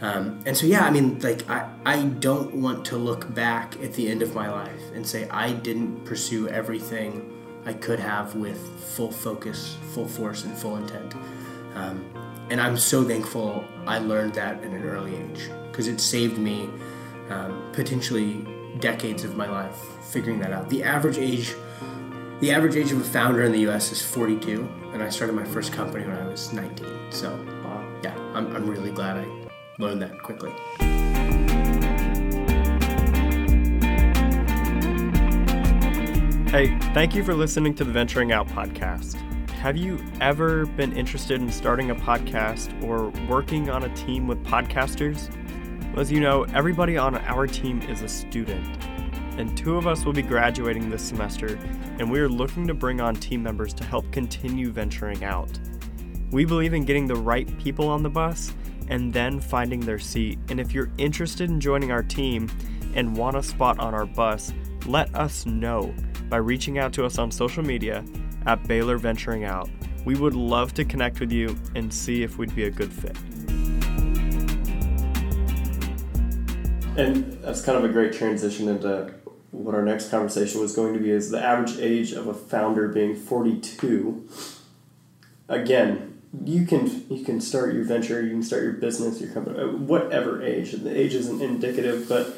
Um, 0.00 0.40
and 0.46 0.56
so 0.56 0.66
yeah, 0.66 0.84
I 0.84 0.90
mean 0.90 1.18
like 1.20 1.48
I, 1.50 1.68
I 1.84 2.02
don't 2.04 2.56
want 2.56 2.84
to 2.86 2.96
look 2.96 3.34
back 3.34 3.74
at 3.82 3.94
the 3.94 4.08
end 4.08 4.22
of 4.22 4.34
my 4.34 4.50
life 4.50 4.82
and 4.94 5.06
say 5.06 5.28
I 5.28 5.52
didn't 5.52 6.04
pursue 6.04 6.48
everything 6.48 7.34
I 7.64 7.72
could 7.72 7.98
have 7.98 8.34
with 8.34 8.58
full 8.94 9.10
focus, 9.10 9.76
full 9.92 10.06
force, 10.06 10.44
and 10.44 10.56
full 10.56 10.76
intent. 10.76 11.14
Um, 11.74 12.04
and 12.50 12.60
I'm 12.60 12.76
so 12.76 13.04
thankful 13.04 13.64
I 13.86 13.98
learned 13.98 14.34
that 14.34 14.58
at 14.58 14.64
an 14.64 14.82
early 14.84 15.16
age 15.16 15.50
because 15.70 15.86
it 15.88 16.00
saved 16.00 16.38
me 16.38 16.68
um, 17.30 17.70
potentially 17.72 18.44
decades 18.80 19.24
of 19.24 19.36
my 19.36 19.48
life 19.50 19.76
figuring 20.10 20.38
that 20.40 20.52
out. 20.52 20.68
The 20.70 20.82
average 20.82 21.18
age 21.18 21.54
The 22.40 22.52
average 22.52 22.76
age 22.76 22.92
of 22.92 23.00
a 23.00 23.04
founder 23.04 23.42
in 23.42 23.50
the 23.50 23.60
U.S. 23.62 23.90
is 23.90 24.00
42, 24.00 24.66
and 24.92 25.02
I 25.02 25.08
started 25.10 25.34
my 25.34 25.44
first 25.44 25.72
company 25.72 26.06
when 26.06 26.16
I 26.16 26.28
was 26.28 26.52
19. 26.52 26.86
So, 27.10 27.30
Wow. 27.64 27.84
yeah, 28.04 28.16
I'm, 28.32 28.54
I'm 28.54 28.70
really 28.70 28.92
glad 28.92 29.16
I 29.16 29.26
learned 29.78 30.02
that 30.02 30.22
quickly. 30.22 30.52
Hey, 36.50 36.78
thank 36.94 37.14
you 37.14 37.22
for 37.22 37.34
listening 37.34 37.74
to 37.74 37.84
the 37.84 37.92
Venturing 37.92 38.32
Out 38.32 38.48
podcast. 38.48 39.16
Have 39.68 39.76
you 39.76 40.02
ever 40.22 40.64
been 40.64 40.96
interested 40.96 41.42
in 41.42 41.52
starting 41.52 41.90
a 41.90 41.94
podcast 41.94 42.82
or 42.82 43.10
working 43.28 43.68
on 43.68 43.82
a 43.82 43.94
team 43.94 44.26
with 44.26 44.42
podcasters? 44.42 45.28
Well, 45.92 46.00
as 46.00 46.10
you 46.10 46.20
know, 46.20 46.44
everybody 46.54 46.96
on 46.96 47.16
our 47.16 47.46
team 47.46 47.82
is 47.82 48.00
a 48.00 48.08
student, 48.08 48.66
and 49.36 49.54
two 49.58 49.76
of 49.76 49.86
us 49.86 50.06
will 50.06 50.14
be 50.14 50.22
graduating 50.22 50.88
this 50.88 51.02
semester, 51.02 51.58
and 51.98 52.10
we 52.10 52.18
are 52.18 52.30
looking 52.30 52.66
to 52.66 52.72
bring 52.72 53.02
on 53.02 53.14
team 53.14 53.42
members 53.42 53.74
to 53.74 53.84
help 53.84 54.10
continue 54.10 54.70
venturing 54.70 55.22
out. 55.22 55.50
We 56.30 56.46
believe 56.46 56.72
in 56.72 56.86
getting 56.86 57.06
the 57.06 57.16
right 57.16 57.46
people 57.58 57.90
on 57.90 58.02
the 58.02 58.08
bus 58.08 58.54
and 58.88 59.12
then 59.12 59.38
finding 59.38 59.80
their 59.80 59.98
seat. 59.98 60.38
And 60.48 60.58
if 60.58 60.72
you're 60.72 60.90
interested 60.96 61.50
in 61.50 61.60
joining 61.60 61.92
our 61.92 62.02
team 62.02 62.50
and 62.94 63.14
want 63.14 63.36
a 63.36 63.42
spot 63.42 63.78
on 63.80 63.92
our 63.92 64.06
bus, 64.06 64.50
let 64.86 65.14
us 65.14 65.44
know 65.44 65.94
by 66.30 66.38
reaching 66.38 66.78
out 66.78 66.94
to 66.94 67.04
us 67.04 67.18
on 67.18 67.30
social 67.30 67.62
media 67.62 68.02
at 68.46 68.66
Baylor 68.66 68.98
Venturing 68.98 69.44
Out. 69.44 69.68
We 70.04 70.14
would 70.14 70.34
love 70.34 70.74
to 70.74 70.84
connect 70.84 71.20
with 71.20 71.32
you 71.32 71.56
and 71.74 71.92
see 71.92 72.22
if 72.22 72.38
we'd 72.38 72.54
be 72.54 72.64
a 72.64 72.70
good 72.70 72.92
fit. 72.92 73.16
And 76.98 77.32
that's 77.42 77.62
kind 77.62 77.78
of 77.78 77.84
a 77.84 77.88
great 77.88 78.12
transition 78.12 78.68
into 78.68 79.14
what 79.50 79.74
our 79.74 79.82
next 79.82 80.10
conversation 80.10 80.60
was 80.60 80.74
going 80.74 80.94
to 80.94 81.00
be 81.00 81.10
is 81.10 81.30
the 81.30 81.42
average 81.42 81.78
age 81.78 82.12
of 82.12 82.26
a 82.26 82.34
founder 82.34 82.88
being 82.88 83.14
42. 83.14 84.28
Again, 85.48 86.20
you 86.44 86.66
can 86.66 87.06
you 87.08 87.24
can 87.24 87.40
start 87.40 87.72
your 87.72 87.84
venture, 87.84 88.22
you 88.22 88.30
can 88.30 88.42
start 88.42 88.62
your 88.62 88.74
business, 88.74 89.20
your 89.20 89.30
company, 89.30 89.58
uh, 89.58 89.68
whatever 89.68 90.42
age. 90.42 90.72
The 90.72 90.94
age 90.94 91.14
isn't 91.14 91.40
indicative, 91.40 92.08
but 92.08 92.36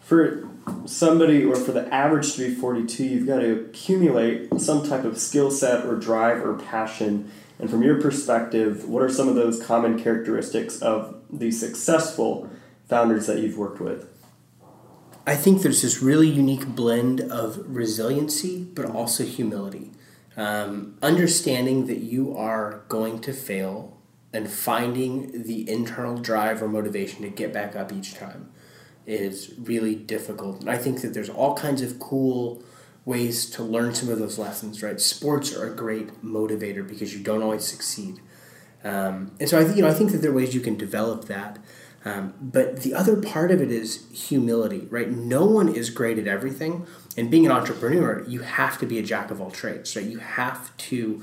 for 0.00 0.48
somebody 0.86 1.44
or 1.44 1.56
for 1.56 1.72
the 1.72 1.92
average 1.92 2.34
to 2.34 2.48
be 2.48 2.54
42, 2.54 3.04
you've 3.04 3.26
got 3.26 3.40
to 3.40 3.66
accumulate 3.66 4.60
some 4.60 4.86
type 4.86 5.04
of 5.04 5.18
skill 5.18 5.50
set 5.50 5.84
or 5.86 5.96
drive 5.96 6.44
or 6.44 6.54
passion. 6.54 7.30
And 7.58 7.70
from 7.70 7.82
your 7.82 8.00
perspective, 8.00 8.88
what 8.88 9.02
are 9.02 9.08
some 9.08 9.28
of 9.28 9.34
those 9.34 9.62
common 9.62 10.02
characteristics 10.02 10.80
of 10.80 11.16
the 11.30 11.50
successful 11.50 12.50
founders 12.88 13.26
that 13.26 13.38
you've 13.38 13.56
worked 13.56 13.80
with? 13.80 14.08
I 15.26 15.36
think 15.36 15.62
there's 15.62 15.82
this 15.82 16.02
really 16.02 16.28
unique 16.28 16.66
blend 16.66 17.20
of 17.20 17.62
resiliency, 17.66 18.64
but 18.64 18.86
also 18.86 19.24
humility. 19.24 19.92
Um, 20.36 20.98
understanding 21.02 21.86
that 21.86 21.98
you 21.98 22.36
are 22.36 22.82
going 22.88 23.20
to 23.20 23.32
fail 23.32 23.96
and 24.32 24.50
finding 24.50 25.44
the 25.44 25.68
internal 25.70 26.16
drive 26.16 26.62
or 26.62 26.68
motivation 26.68 27.22
to 27.22 27.28
get 27.28 27.52
back 27.52 27.76
up 27.76 27.92
each 27.92 28.14
time 28.14 28.50
is 29.06 29.54
really 29.58 29.94
difficult. 29.94 30.60
And 30.60 30.70
I 30.70 30.78
think 30.78 31.00
that 31.02 31.14
there's 31.14 31.30
all 31.30 31.54
kinds 31.54 31.82
of 31.82 31.98
cool 31.98 32.62
ways 33.04 33.50
to 33.50 33.62
learn 33.62 33.94
some 33.94 34.08
of 34.08 34.18
those 34.18 34.38
lessons, 34.38 34.82
right? 34.82 35.00
Sports 35.00 35.54
are 35.54 35.66
a 35.72 35.74
great 35.74 36.22
motivator 36.24 36.86
because 36.86 37.14
you 37.14 37.20
don't 37.22 37.42
always 37.42 37.64
succeed. 37.64 38.20
Um, 38.84 39.32
and 39.40 39.48
so 39.48 39.58
I 39.60 39.64
think 39.64 39.76
you 39.76 39.82
know 39.82 39.88
I 39.88 39.94
think 39.94 40.12
that 40.12 40.18
there 40.18 40.30
are 40.30 40.34
ways 40.34 40.54
you 40.54 40.60
can 40.60 40.76
develop 40.76 41.26
that. 41.26 41.58
Um, 42.04 42.34
but 42.40 42.82
the 42.82 42.94
other 42.94 43.20
part 43.20 43.52
of 43.52 43.60
it 43.62 43.70
is 43.70 44.10
humility, 44.10 44.88
right? 44.90 45.08
No 45.08 45.44
one 45.44 45.68
is 45.68 45.88
great 45.88 46.18
at 46.18 46.26
everything. 46.26 46.84
And 47.16 47.30
being 47.30 47.46
an 47.46 47.52
entrepreneur, 47.52 48.24
you 48.26 48.40
have 48.40 48.78
to 48.78 48.86
be 48.86 48.98
a 48.98 49.02
jack 49.02 49.30
of 49.30 49.40
all 49.40 49.52
trades, 49.52 49.94
right? 49.94 50.04
You 50.04 50.18
have 50.18 50.76
to 50.78 51.22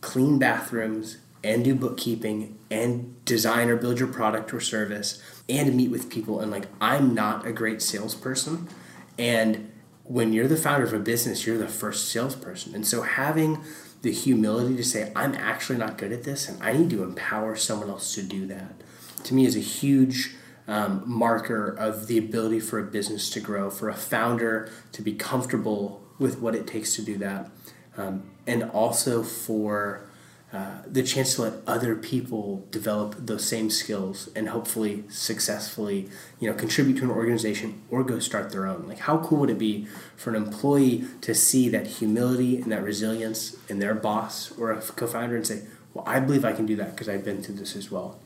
clean 0.00 0.38
bathrooms 0.38 1.18
and 1.46 1.64
do 1.64 1.74
bookkeeping 1.74 2.58
and 2.70 3.24
design 3.24 3.68
or 3.68 3.76
build 3.76 4.00
your 4.00 4.08
product 4.08 4.52
or 4.52 4.60
service 4.60 5.22
and 5.48 5.74
meet 5.76 5.90
with 5.90 6.10
people. 6.10 6.40
And 6.40 6.50
like, 6.50 6.66
I'm 6.80 7.14
not 7.14 7.46
a 7.46 7.52
great 7.52 7.80
salesperson. 7.80 8.68
And 9.16 9.70
when 10.02 10.32
you're 10.32 10.48
the 10.48 10.56
founder 10.56 10.84
of 10.84 10.92
a 10.92 10.98
business, 10.98 11.46
you're 11.46 11.56
the 11.56 11.68
first 11.68 12.08
salesperson. 12.08 12.74
And 12.74 12.84
so 12.84 13.02
having 13.02 13.62
the 14.02 14.12
humility 14.12 14.76
to 14.76 14.84
say, 14.84 15.12
I'm 15.14 15.34
actually 15.34 15.78
not 15.78 15.98
good 15.98 16.10
at 16.10 16.24
this 16.24 16.48
and 16.48 16.60
I 16.60 16.72
need 16.72 16.90
to 16.90 17.04
empower 17.04 17.54
someone 17.54 17.90
else 17.90 18.14
to 18.16 18.22
do 18.22 18.46
that, 18.48 18.82
to 19.24 19.34
me 19.34 19.46
is 19.46 19.56
a 19.56 19.60
huge 19.60 20.34
um, 20.66 21.04
marker 21.06 21.68
of 21.68 22.08
the 22.08 22.18
ability 22.18 22.58
for 22.58 22.80
a 22.80 22.82
business 22.82 23.30
to 23.30 23.40
grow, 23.40 23.70
for 23.70 23.88
a 23.88 23.94
founder 23.94 24.68
to 24.92 25.00
be 25.00 25.12
comfortable 25.12 26.02
with 26.18 26.40
what 26.40 26.56
it 26.56 26.66
takes 26.66 26.96
to 26.96 27.02
do 27.02 27.16
that, 27.18 27.50
um, 27.96 28.24
and 28.48 28.64
also 28.64 29.22
for 29.22 30.08
uh, 30.52 30.78
the 30.86 31.02
chance 31.02 31.34
to 31.34 31.42
let 31.42 31.54
other 31.66 31.96
people 31.96 32.66
develop 32.70 33.16
those 33.18 33.44
same 33.44 33.68
skills 33.68 34.30
and 34.36 34.48
hopefully 34.50 35.02
successfully, 35.08 36.08
you 36.38 36.48
know, 36.48 36.56
contribute 36.56 36.96
to 36.98 37.04
an 37.04 37.10
organization 37.10 37.82
or 37.90 38.04
go 38.04 38.20
start 38.20 38.50
their 38.52 38.66
own. 38.66 38.86
Like, 38.86 39.00
how 39.00 39.18
cool 39.18 39.38
would 39.38 39.50
it 39.50 39.58
be 39.58 39.88
for 40.16 40.30
an 40.30 40.36
employee 40.36 41.04
to 41.22 41.34
see 41.34 41.68
that 41.70 41.86
humility 41.86 42.60
and 42.60 42.70
that 42.70 42.82
resilience 42.82 43.56
in 43.68 43.80
their 43.80 43.94
boss 43.94 44.56
or 44.56 44.70
a 44.70 44.80
co-founder 44.80 45.34
and 45.34 45.46
say, 45.46 45.62
"Well, 45.92 46.04
I 46.06 46.20
believe 46.20 46.44
I 46.44 46.52
can 46.52 46.64
do 46.64 46.76
that 46.76 46.92
because 46.92 47.08
I've 47.08 47.24
been 47.24 47.42
through 47.42 47.56
this 47.56 47.74
as 47.74 47.90
well." 47.90 48.20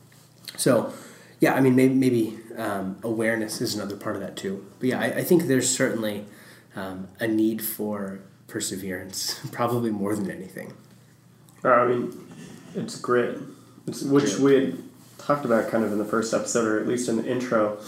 So, 0.58 0.92
yeah, 1.40 1.54
I 1.54 1.60
mean, 1.60 1.74
maybe, 1.74 1.94
maybe 1.94 2.38
um, 2.58 2.98
awareness 3.02 3.62
is 3.62 3.74
another 3.74 3.96
part 3.96 4.14
of 4.14 4.20
that 4.20 4.36
too. 4.36 4.66
But 4.78 4.90
yeah, 4.90 5.00
I, 5.00 5.06
I 5.06 5.24
think 5.24 5.44
there's 5.44 5.68
certainly 5.74 6.26
um, 6.76 7.08
a 7.18 7.26
need 7.26 7.62
for 7.62 8.20
perseverance, 8.46 9.40
probably 9.52 9.90
more 9.90 10.14
than 10.14 10.30
anything. 10.30 10.74
I 11.64 11.86
mean, 11.86 12.26
it's 12.74 12.98
grit, 12.98 13.38
it's, 13.86 14.02
which 14.02 14.38
we 14.38 14.54
had 14.54 14.78
talked 15.18 15.44
about 15.44 15.70
kind 15.70 15.84
of 15.84 15.92
in 15.92 15.98
the 15.98 16.04
first 16.04 16.32
episode, 16.32 16.66
or 16.66 16.80
at 16.80 16.86
least 16.86 17.08
in 17.08 17.16
the 17.16 17.26
intro. 17.26 17.78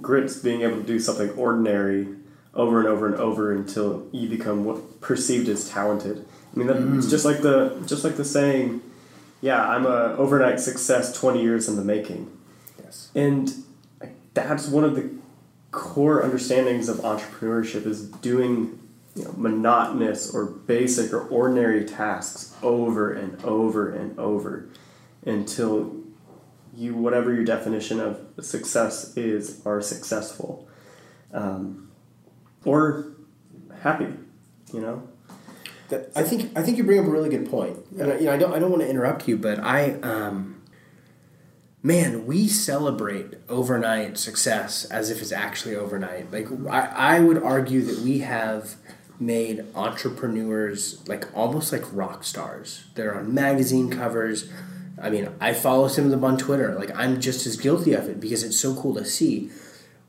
Grit's 0.00 0.36
being 0.36 0.62
able 0.62 0.76
to 0.76 0.82
do 0.82 0.98
something 0.98 1.30
ordinary 1.30 2.08
over 2.54 2.78
and 2.80 2.88
over 2.88 3.06
and 3.06 3.16
over 3.16 3.52
until 3.52 4.06
you 4.12 4.28
become 4.28 4.64
what 4.64 5.00
perceived 5.00 5.48
as 5.48 5.68
talented. 5.68 6.24
I 6.52 6.58
mean, 6.58 6.66
that, 6.68 6.76
mm. 6.76 6.98
it's 6.98 7.10
just 7.10 7.24
like 7.24 7.40
the 7.40 7.82
just 7.86 8.04
like 8.04 8.16
the 8.16 8.24
saying, 8.24 8.80
"Yeah, 9.40 9.66
I'm 9.66 9.86
a 9.86 10.16
overnight 10.16 10.60
success, 10.60 11.12
twenty 11.18 11.42
years 11.42 11.68
in 11.68 11.76
the 11.76 11.84
making," 11.84 12.30
Yes. 12.82 13.10
and 13.14 13.52
that's 14.34 14.68
one 14.68 14.84
of 14.84 14.94
the 14.94 15.10
core 15.70 16.22
understandings 16.22 16.88
of 16.88 16.98
entrepreneurship 16.98 17.86
is 17.86 18.08
doing 18.08 18.78
you 19.14 19.24
know, 19.24 19.34
monotonous 19.36 20.34
or 20.34 20.44
basic 20.46 21.12
or 21.12 21.20
ordinary 21.28 21.84
tasks 21.84 22.54
over 22.62 23.12
and 23.12 23.42
over 23.44 23.90
and 23.90 24.18
over 24.18 24.68
until 25.24 25.94
you 26.76 26.94
whatever 26.94 27.32
your 27.32 27.44
definition 27.44 28.00
of 28.00 28.20
success 28.40 29.16
is 29.16 29.64
are 29.64 29.80
successful 29.80 30.68
um, 31.32 31.90
or 32.64 33.12
happy 33.82 34.08
you 34.72 34.80
know 34.80 35.08
That, 35.88 36.10
I 36.16 36.22
think 36.22 36.56
I 36.58 36.62
think 36.62 36.78
you 36.78 36.84
bring 36.84 36.98
up 36.98 37.06
a 37.06 37.10
really 37.10 37.28
good 37.28 37.48
point, 37.48 37.78
and 37.98 38.12
I, 38.12 38.18
you 38.18 38.24
know 38.24 38.32
I 38.32 38.36
don't 38.36 38.52
I 38.54 38.58
don't 38.58 38.70
want 38.70 38.82
to 38.82 38.88
interrupt 38.88 39.28
you, 39.28 39.36
but 39.36 39.60
I 39.60 39.92
um, 40.00 40.62
man, 41.82 42.26
we 42.26 42.48
celebrate 42.48 43.34
overnight 43.48 44.16
success 44.18 44.86
as 44.86 45.10
if 45.10 45.20
it's 45.20 45.30
actually 45.30 45.76
overnight. 45.76 46.32
Like 46.32 46.48
I, 46.68 47.16
I 47.16 47.20
would 47.20 47.40
argue 47.40 47.82
that 47.82 47.98
we 47.98 48.20
have 48.20 48.76
made 49.20 49.64
entrepreneurs 49.74 51.06
like 51.08 51.26
almost 51.36 51.72
like 51.72 51.82
rock 51.92 52.24
stars. 52.24 52.84
They're 52.94 53.14
on 53.14 53.32
magazine 53.32 53.90
covers. 53.90 54.50
I 55.00 55.10
mean, 55.10 55.28
I 55.40 55.52
follow 55.52 55.88
some 55.88 56.04
of 56.04 56.10
them 56.10 56.24
on 56.24 56.36
Twitter. 56.36 56.74
Like 56.74 56.90
I'm 56.94 57.20
just 57.20 57.46
as 57.46 57.56
guilty 57.56 57.92
of 57.92 58.08
it 58.08 58.20
because 58.20 58.42
it's 58.42 58.58
so 58.58 58.74
cool 58.74 58.94
to 58.94 59.04
see. 59.04 59.50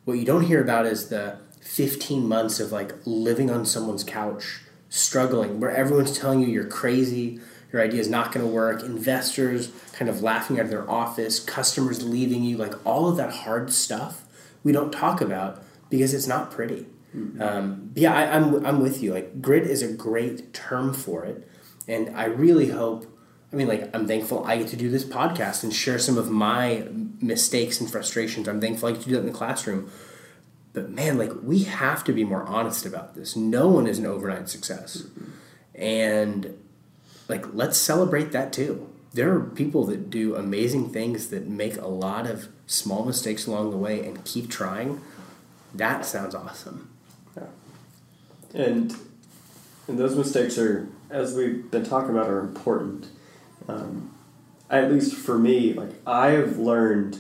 What 0.06 0.18
you 0.18 0.26
don't 0.26 0.44
hear 0.44 0.62
about 0.62 0.86
is 0.86 1.10
the 1.10 1.38
15 1.62 2.28
months 2.28 2.60
of 2.60 2.72
like 2.72 2.94
living 3.06 3.50
on 3.50 3.66
someone's 3.66 4.04
couch, 4.04 4.62
struggling, 4.90 5.60
where 5.60 5.72
everyone's 5.72 6.18
telling 6.18 6.42
you 6.42 6.48
you're 6.48 6.66
crazy, 6.66 7.40
your 7.72 7.82
idea 7.82 8.00
is 8.00 8.10
not 8.10 8.32
going 8.32 8.46
to 8.46 8.52
work, 8.52 8.84
investors 8.84 9.72
kind 9.94 10.08
of 10.10 10.22
laughing 10.22 10.60
out 10.60 10.66
of 10.66 10.70
their 10.70 10.90
office, 10.90 11.40
customers 11.40 12.04
leaving 12.04 12.44
you, 12.44 12.58
like 12.58 12.74
all 12.86 13.10
of 13.10 13.18
that 13.18 13.32
hard 13.32 13.74
stuff 13.74 14.26
we 14.64 14.72
don't 14.72 14.92
talk 14.92 15.22
about 15.22 15.64
because 15.90 16.14
it's 16.14 16.28
not 16.28 16.52
pretty. 16.52 16.88
Um, 17.40 17.92
yeah, 17.96 18.14
I, 18.14 18.36
I'm, 18.36 18.66
I'm 18.66 18.82
with 18.82 19.02
you. 19.02 19.14
Like, 19.14 19.42
grit 19.42 19.64
is 19.64 19.82
a 19.82 19.92
great 19.92 20.54
term 20.54 20.94
for 20.94 21.26
it. 21.26 21.48
And 21.88 22.16
I 22.16 22.26
really 22.26 22.70
hope, 22.70 23.06
I 23.54 23.56
mean, 23.56 23.68
like, 23.68 23.96
I'm 23.96 24.08
thankful 24.08 24.44
I 24.46 24.58
get 24.58 24.68
to 24.70 24.76
do 24.76 24.90
this 24.90 25.06
podcast 25.06 25.64
and 25.64 25.74
share 25.74 26.00
some 26.00 26.18
of 26.18 26.30
my 26.30 26.88
mistakes 27.22 27.80
and 27.80 27.90
frustrations. 27.90 28.48
I'm 28.48 28.60
thankful 28.60 28.90
I 28.90 28.94
get 28.94 29.02
to 29.02 29.10
do 29.10 29.16
that 29.16 29.22
in 29.22 29.28
the 29.28 29.32
classroom. 29.32 29.92
But 30.74 30.90
man, 30.90 31.18
like, 31.18 31.32
we 31.42 31.64
have 31.64 32.04
to 32.04 32.14
be 32.14 32.24
more 32.24 32.44
honest 32.44 32.86
about 32.86 33.16
this. 33.16 33.36
No 33.36 33.68
one 33.68 33.88
is 33.88 34.00
an 34.00 34.06
overnight 34.06 34.50
success. 34.50 35.04
And, 35.74 36.58
like, 37.30 37.54
let's 37.54 37.78
celebrate 37.78 38.32
that 38.34 38.52
too. 38.52 38.90
There 39.14 39.34
are 39.34 39.40
people 39.40 39.86
that 39.86 40.10
do 40.10 40.36
amazing 40.36 40.90
things 40.90 41.30
that 41.30 41.48
make 41.48 41.78
a 41.78 41.88
lot 41.88 42.28
of 42.28 42.50
small 42.68 43.06
mistakes 43.06 43.48
along 43.48 43.72
the 43.72 43.78
way 43.78 44.06
and 44.06 44.26
keep 44.26 44.50
trying. 44.50 45.02
That 45.74 46.06
sounds 46.06 46.36
awesome. 46.36 46.90
And 48.56 48.96
and 49.88 50.00
those 50.00 50.16
mistakes 50.16 50.58
are, 50.58 50.88
as 51.10 51.36
we've 51.36 51.70
been 51.70 51.84
talking 51.84 52.10
about, 52.10 52.28
are 52.28 52.40
important. 52.40 53.08
Um, 53.68 54.12
at 54.70 54.92
least 54.92 55.14
for 55.16 55.38
me, 55.38 55.74
like 55.74 55.92
I 56.08 56.30
have 56.30 56.58
learned 56.58 57.20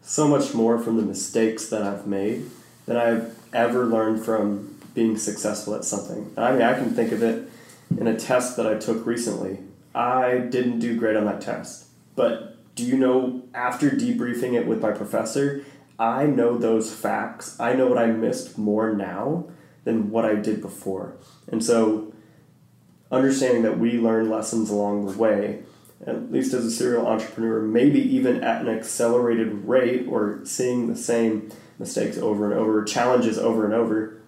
so 0.00 0.28
much 0.28 0.54
more 0.54 0.78
from 0.78 0.96
the 0.96 1.02
mistakes 1.02 1.68
that 1.68 1.82
I've 1.82 2.06
made 2.06 2.48
than 2.86 2.96
I've 2.96 3.36
ever 3.52 3.84
learned 3.86 4.24
from 4.24 4.78
being 4.94 5.16
successful 5.16 5.74
at 5.74 5.84
something. 5.84 6.32
I 6.36 6.52
mean, 6.52 6.62
I 6.62 6.74
can 6.74 6.94
think 6.94 7.10
of 7.10 7.22
it 7.22 7.48
in 7.98 8.06
a 8.06 8.16
test 8.16 8.56
that 8.56 8.66
I 8.66 8.74
took 8.74 9.04
recently. 9.06 9.58
I 9.94 10.38
didn't 10.38 10.78
do 10.78 10.96
great 10.96 11.16
on 11.16 11.24
that 11.24 11.40
test, 11.40 11.86
but 12.14 12.56
do 12.76 12.84
you 12.84 12.96
know 12.96 13.42
after 13.54 13.90
debriefing 13.90 14.54
it 14.54 14.66
with 14.66 14.80
my 14.80 14.92
professor, 14.92 15.64
I 15.98 16.26
know 16.26 16.58
those 16.58 16.92
facts. 16.92 17.58
I 17.58 17.72
know 17.72 17.86
what 17.86 17.98
I 17.98 18.06
missed 18.06 18.58
more 18.58 18.92
now 18.92 19.46
than 19.84 20.10
what 20.10 20.24
I 20.24 20.34
did 20.34 20.60
before. 20.60 21.16
And 21.48 21.62
so 21.62 22.12
understanding 23.10 23.62
that 23.62 23.78
we 23.78 23.92
learn 23.92 24.28
lessons 24.28 24.70
along 24.70 25.06
the 25.06 25.18
way 25.18 25.62
at 26.06 26.30
least 26.30 26.52
as 26.52 26.64
a 26.64 26.70
serial 26.70 27.06
entrepreneur, 27.06 27.60
maybe 27.60 28.00
even 28.00 28.42
at 28.42 28.62
an 28.62 28.68
accelerated 28.68 29.66
rate 29.66 30.06
or 30.08 30.40
seeing 30.44 30.86
the 30.86 30.96
same 30.96 31.50
mistakes 31.78 32.18
over 32.18 32.50
and 32.50 32.60
over, 32.60 32.84
challenges 32.84 33.38
over 33.38 33.64
and 33.64 33.72
over, 33.72 34.20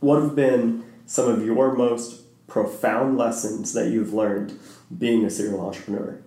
what 0.00 0.20
have 0.22 0.36
been 0.36 0.84
some 1.06 1.28
of 1.28 1.44
your 1.44 1.74
most 1.74 2.22
profound 2.46 3.16
lessons 3.16 3.72
that 3.72 3.88
you've 3.88 4.12
learned 4.12 4.58
being 4.96 5.24
a 5.24 5.30
serial 5.30 5.60
entrepreneur? 5.60 6.20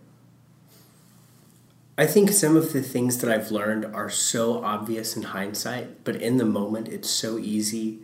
I 1.96 2.08
think 2.08 2.32
some 2.32 2.58
of 2.58 2.74
the 2.74 2.82
things 2.82 3.20
that 3.20 3.32
I've 3.32 3.52
learned 3.52 3.86
are 3.86 4.10
so 4.10 4.64
obvious 4.64 5.16
in 5.16 5.24
hindsight, 5.24 6.04
but 6.04 6.16
in 6.16 6.38
the 6.38 6.46
moment 6.46 6.88
it's 6.88 7.10
so 7.10 7.38
easy 7.38 8.00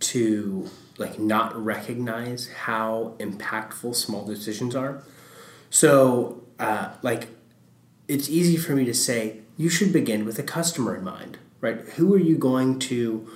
to 0.00 0.70
like 0.98 1.18
not 1.18 1.56
recognize 1.56 2.48
how 2.52 3.14
impactful 3.18 3.94
small 3.94 4.24
decisions 4.24 4.74
are. 4.74 5.02
So, 5.70 6.44
uh, 6.58 6.90
like, 7.02 7.28
it's 8.06 8.28
easy 8.28 8.56
for 8.56 8.76
me 8.76 8.84
to 8.84 8.94
say 8.94 9.40
you 9.56 9.68
should 9.68 9.92
begin 9.92 10.24
with 10.24 10.38
a 10.38 10.42
customer 10.42 10.94
in 10.96 11.04
mind, 11.04 11.38
right? 11.60 11.80
Who 11.96 12.14
are 12.14 12.18
you 12.18 12.36
going 12.36 12.78
to, 12.80 13.28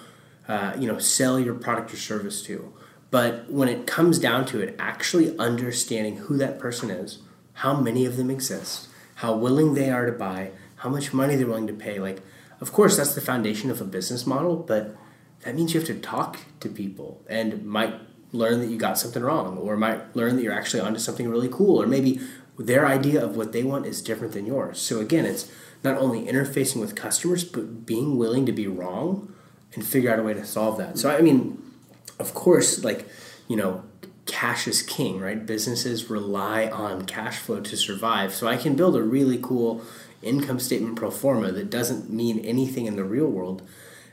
uh, 0.47 0.75
you 0.79 0.87
know, 0.87 0.99
sell 0.99 1.41
your 1.41 1.55
product 1.55 1.93
or 1.93 1.97
service 1.97 2.43
to? 2.45 2.73
But 3.11 3.51
when 3.51 3.69
it 3.69 3.87
comes 3.87 4.19
down 4.19 4.45
to 4.47 4.61
it, 4.61 4.77
actually 4.79 5.37
understanding 5.39 6.19
who 6.19 6.37
that 6.37 6.59
person 6.59 6.91
is, 6.91 7.19
how 7.55 7.75
many 7.81 8.05
of 8.05 8.17
them 8.17 8.31
exist, 8.31 8.89
how 9.17 9.35
willing 9.35 9.75
they 9.75 9.91
are 9.91 10.07
to 10.07 10.13
buy, 10.13 10.51
how 10.77 10.91
much 10.91 11.13
money 11.13 11.35
they're 11.35 11.47
willing 11.47 11.67
to 11.67 11.73
pay, 11.73 11.99
like, 11.99 12.21
of 12.61 12.73
course, 12.73 12.97
that's 12.97 13.15
the 13.15 13.21
foundation 13.21 13.71
of 13.71 13.81
a 13.81 13.85
business 13.85 14.27
model, 14.27 14.57
but 14.57 14.95
that 15.43 15.55
means 15.55 15.73
you 15.73 15.81
have 15.81 15.87
to 15.89 15.99
talk 15.99 16.39
to 16.61 16.69
people 16.69 17.23
and 17.29 17.65
might 17.65 17.95
learn 18.33 18.61
that 18.61 18.69
you 18.69 18.77
got 18.77 18.99
something 18.99 19.23
wrong 19.23 19.57
or 19.59 19.77
might 19.77 20.15
learn 20.15 20.37
that 20.37 20.43
you're 20.43 20.53
actually 20.53 20.81
onto 20.81 20.99
something 20.99 21.29
really 21.29 21.49
cool 21.51 21.81
or 21.81 21.87
maybe 21.87 22.21
their 22.59 22.87
idea 22.87 23.25
of 23.25 23.37
what 23.37 23.53
they 23.53 23.63
want 23.63 23.87
is 23.87 24.03
different 24.03 24.35
than 24.35 24.45
yours. 24.47 24.81
So 24.81 25.01
again 25.01 25.25
it's 25.25 25.51
not 25.85 25.97
only 25.97 26.27
interfacing 26.27 26.81
with 26.81 26.95
customers 26.95 27.45
but 27.45 27.87
being 27.87 28.19
willing 28.19 28.45
to 28.47 28.53
be 28.53 28.67
wrong 28.67 29.33
and 29.75 29.87
figure 29.87 30.13
out 30.13 30.19
a 30.19 30.23
way 30.23 30.35
to 30.35 30.45
solve 30.45 30.77
that. 30.79 30.99
So 30.99 31.11
i 31.11 31.21
mean 31.21 31.63
of 32.19 32.35
course 32.35 32.85
like 32.85 33.09
you 33.47 33.57
know 33.57 33.85
cash 34.27 34.69
is 34.69 34.83
king 34.83 35.21
right? 35.21 35.47
Businesses 35.47 36.11
rely 36.11 36.67
on 36.67 37.07
cash 37.07 37.39
flow 37.39 37.61
to 37.61 37.77
survive. 37.77 38.35
So 38.35 38.49
i 38.49 38.57
can 38.57 38.75
build 38.75 38.97
a 38.97 39.03
really 39.03 39.39
cool 39.41 39.83
income 40.21 40.59
statement 40.59 40.97
pro 40.97 41.11
forma 41.11 41.53
that 41.53 41.71
doesn't 41.71 42.11
mean 42.11 42.41
anything 42.41 42.87
in 42.87 42.97
the 42.97 43.05
real 43.05 43.29
world. 43.29 43.63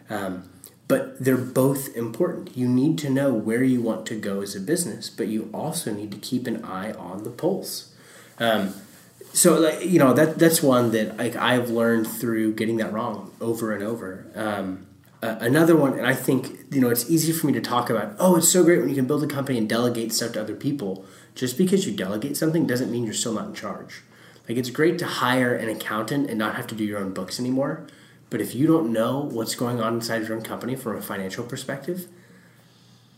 Um, 0.10 0.50
but 0.88 1.24
they're 1.24 1.38
both 1.38 1.96
important. 1.96 2.56
You 2.56 2.68
need 2.68 2.98
to 3.00 3.10
know 3.10 3.34
where 3.34 3.64
you 3.64 3.82
want 3.82 4.06
to 4.08 4.16
go 4.16 4.42
as 4.42 4.56
a 4.56 4.60
business, 4.60 5.10
but 5.10 5.28
you 5.28 5.50
also 5.54 5.92
need 5.94 6.12
to 6.12 6.18
keep 6.18 6.46
an 6.48 6.64
eye 6.64 6.92
on 6.94 7.24
the 7.24 7.32
pulse. 7.32 7.94
Um, 8.40 8.74
so, 9.34 9.60
like 9.60 9.84
you 9.84 10.00
know, 10.00 10.14
that 10.14 10.38
that's 10.38 10.62
one 10.62 10.92
that 10.92 11.18
like 11.18 11.36
I've 11.36 11.70
learned 11.70 12.08
through 12.08 12.54
getting 12.54 12.78
that 12.78 12.94
wrong 12.94 13.32
over 13.42 13.74
and 13.74 13.84
over. 13.84 14.26
Um, 14.36 14.86
uh, 15.24 15.38
another 15.40 15.76
one, 15.76 15.94
and 15.94 16.06
I 16.06 16.14
think 16.14 16.52
you 16.72 16.82
know, 16.82 16.90
it's 16.90 17.10
easy 17.10 17.32
for 17.32 17.48
me 17.48 17.54
to 17.54 17.62
talk 17.62 17.90
about. 17.90 18.16
Oh, 18.20 18.36
it's 18.36 18.50
so 18.50 18.64
great 18.64 18.80
when 18.80 18.90
you 18.90 18.96
can 18.96 19.08
build 19.08 19.24
a 19.24 19.28
company 19.28 19.58
and 19.58 19.68
delegate 19.68 20.14
stuff 20.14 20.34
to 20.34 20.42
other 20.42 20.56
people. 20.56 21.06
Just 21.34 21.58
because 21.58 21.86
you 21.86 21.94
delegate 21.94 22.38
something 22.38 22.66
doesn't 22.66 22.92
mean 22.92 23.04
you're 23.04 23.14
still 23.14 23.34
not 23.34 23.48
in 23.48 23.54
charge. 23.54 24.04
Like 24.48 24.58
it's 24.58 24.70
great 24.70 25.00
to 25.00 25.06
hire 25.06 25.54
an 25.54 25.68
accountant 25.68 26.30
and 26.30 26.38
not 26.38 26.56
have 26.56 26.68
to 26.68 26.76
do 26.76 26.84
your 26.86 27.00
own 27.00 27.14
books 27.14 27.40
anymore 27.40 27.88
but 28.36 28.42
if 28.42 28.54
you 28.54 28.68
don't 28.68 28.92
know 28.92 29.22
what's 29.32 29.56
going 29.56 29.80
on 29.80 29.94
inside 29.94 30.24
your 30.24 30.36
own 30.36 30.44
company 30.44 30.76
from 30.76 30.98
a 30.98 31.02
financial 31.02 31.42
perspective, 31.46 32.10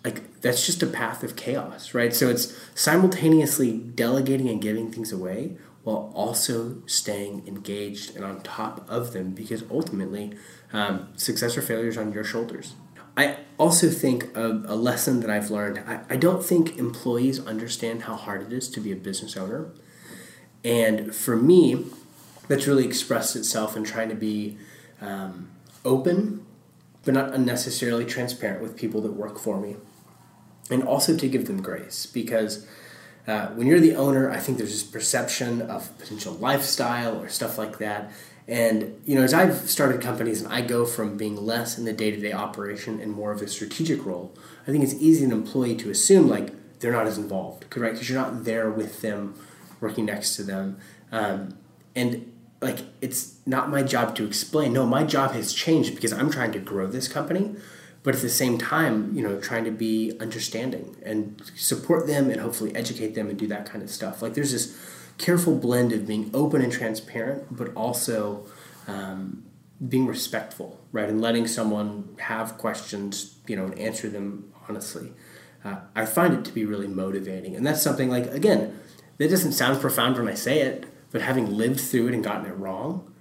like 0.05 0.41
that's 0.41 0.63
just 0.63 0.83
a 0.83 0.85
path 0.85 1.23
of 1.23 1.35
chaos, 1.35 1.95
right? 1.95 2.13
So 2.13 2.29
it's 2.29 2.55
simultaneously 2.75 3.79
delegating 3.79 4.47
and 4.47 4.61
giving 4.61 4.91
things 4.91 5.11
away 5.11 5.57
while 5.81 6.11
also 6.13 6.83
staying 6.85 7.47
engaged 7.47 8.15
and 8.15 8.23
on 8.23 8.41
top 8.41 8.87
of 8.87 9.13
them 9.13 9.31
because 9.31 9.63
ultimately 9.71 10.33
um, 10.71 11.07
success 11.15 11.57
or 11.57 11.63
failure 11.63 11.87
is 11.87 11.97
on 11.97 12.13
your 12.13 12.23
shoulders. 12.23 12.75
I 13.17 13.37
also 13.57 13.89
think 13.89 14.37
of 14.37 14.65
a 14.69 14.75
lesson 14.75 15.21
that 15.21 15.31
I've 15.31 15.49
learned. 15.49 15.79
I, 15.87 16.01
I 16.11 16.17
don't 16.17 16.45
think 16.45 16.77
employees 16.77 17.43
understand 17.43 18.03
how 18.03 18.17
hard 18.17 18.43
it 18.43 18.53
is 18.53 18.69
to 18.69 18.79
be 18.79 18.91
a 18.91 18.95
business 18.95 19.35
owner. 19.35 19.71
And 20.63 21.15
for 21.15 21.35
me, 21.35 21.87
that's 22.47 22.67
really 22.67 22.85
expressed 22.85 23.35
itself 23.35 23.75
in 23.75 23.83
trying 23.83 24.09
to 24.09 24.15
be 24.15 24.59
um, 25.01 25.49
open, 25.85 26.45
but 27.05 27.13
not 27.13 27.33
unnecessarily 27.33 28.05
transparent 28.05 28.61
with 28.61 28.75
people 28.75 29.01
that 29.01 29.13
work 29.13 29.39
for 29.39 29.59
me. 29.59 29.75
And 30.69 30.83
also 30.83 31.15
to 31.15 31.27
give 31.29 31.47
them 31.47 31.61
grace 31.61 32.05
because 32.05 32.67
uh, 33.27 33.47
when 33.47 33.67
you're 33.67 33.79
the 33.79 33.95
owner, 33.95 34.29
I 34.29 34.37
think 34.37 34.57
there's 34.57 34.71
this 34.71 34.83
perception 34.83 35.61
of 35.61 35.97
potential 35.97 36.33
lifestyle 36.33 37.21
or 37.21 37.29
stuff 37.29 37.57
like 37.57 37.77
that. 37.77 38.11
And 38.47 39.01
you 39.05 39.15
know, 39.15 39.23
as 39.23 39.33
I've 39.33 39.69
started 39.69 40.01
companies 40.01 40.41
and 40.41 40.51
I 40.51 40.61
go 40.61 40.85
from 40.85 41.17
being 41.17 41.35
less 41.35 41.77
in 41.77 41.83
the 41.83 41.91
day-to-day 41.91 42.31
operation 42.31 43.01
and 43.01 43.11
more 43.11 43.31
of 43.33 43.41
a 43.41 43.47
strategic 43.47 44.05
role, 44.05 44.33
I 44.65 44.71
think 44.71 44.83
it's 44.83 44.93
easy 44.95 45.25
an 45.25 45.31
employee 45.31 45.75
to 45.77 45.89
assume 45.89 46.29
like 46.29 46.53
they're 46.79 46.93
not 46.93 47.07
as 47.07 47.17
involved, 47.17 47.65
right? 47.75 47.91
Because 47.91 48.09
you're 48.09 48.19
not 48.19 48.45
there 48.45 48.69
with 48.69 49.01
them, 49.01 49.35
working 49.81 50.05
next 50.05 50.35
to 50.37 50.43
them, 50.43 50.79
um, 51.11 51.57
and 51.95 52.31
like 52.61 52.79
it's 53.01 53.35
not 53.45 53.69
my 53.69 53.83
job 53.83 54.15
to 54.15 54.25
explain. 54.25 54.73
No, 54.73 54.85
my 54.85 55.03
job 55.03 55.31
has 55.31 55.53
changed 55.53 55.95
because 55.95 56.11
I'm 56.11 56.31
trying 56.31 56.51
to 56.53 56.59
grow 56.59 56.87
this 56.87 57.07
company, 57.07 57.55
but 58.03 58.15
at 58.15 58.21
the 58.21 58.29
same 58.29 58.57
time, 58.57 59.13
you 59.15 59.21
know, 59.21 59.39
trying 59.39 59.63
to 59.65 59.71
be 59.71 60.17
understanding 60.19 60.95
and 61.03 61.41
support 61.55 62.07
them 62.07 62.29
and 62.29 62.41
hopefully 62.41 62.75
educate 62.75 63.13
them 63.15 63.29
and 63.29 63.37
do 63.37 63.47
that 63.47 63.65
kind 63.65 63.83
of 63.83 63.89
stuff. 63.89 64.21
Like 64.21 64.33
there's 64.33 64.51
this 64.51 64.77
careful 65.17 65.55
blend 65.55 65.91
of 65.91 66.07
being 66.07 66.31
open 66.33 66.61
and 66.61 66.71
transparent, 66.71 67.55
but 67.55 67.73
also 67.75 68.45
um, 68.87 69.43
being 69.87 70.07
respectful, 70.07 70.79
right, 70.91 71.09
and 71.09 71.21
letting 71.21 71.47
someone 71.47 72.15
have 72.19 72.57
questions, 72.57 73.37
you 73.47 73.55
know, 73.55 73.65
and 73.65 73.77
answer 73.77 74.09
them 74.09 74.51
honestly. 74.67 75.13
Uh, 75.63 75.77
I 75.95 76.05
find 76.05 76.33
it 76.33 76.45
to 76.45 76.51
be 76.51 76.65
really 76.65 76.87
motivating, 76.87 77.55
and 77.55 77.65
that's 77.65 77.81
something 77.81 78.09
like 78.09 78.25
again, 78.27 78.79
that 79.17 79.29
doesn't 79.29 79.51
sound 79.51 79.79
profound 79.79 80.17
when 80.17 80.27
I 80.27 80.33
say 80.33 80.61
it 80.61 80.87
but 81.11 81.21
having 81.21 81.55
lived 81.55 81.79
through 81.79 82.09
it 82.09 82.13
and 82.13 82.23
gotten 82.23 82.45
it 82.45 82.55
wrong, 82.57 83.13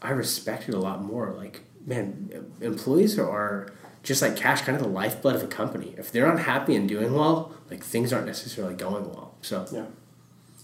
I 0.00 0.10
respect 0.10 0.68
it 0.68 0.74
a 0.74 0.78
lot 0.78 1.02
more. 1.02 1.32
Like, 1.32 1.62
man, 1.86 2.52
employees 2.60 3.18
are 3.18 3.72
just 4.02 4.22
like 4.22 4.36
cash, 4.36 4.62
kind 4.62 4.76
of 4.76 4.82
the 4.82 4.88
lifeblood 4.88 5.34
of 5.34 5.42
a 5.42 5.46
company. 5.46 5.94
If 5.96 6.12
they're 6.12 6.26
not 6.26 6.40
happy 6.40 6.76
and 6.76 6.88
doing 6.88 7.14
well, 7.14 7.54
like 7.70 7.82
things 7.82 8.12
aren't 8.12 8.26
necessarily 8.26 8.74
going 8.74 9.08
well. 9.08 9.34
So 9.40 9.66
yeah. 9.72 9.86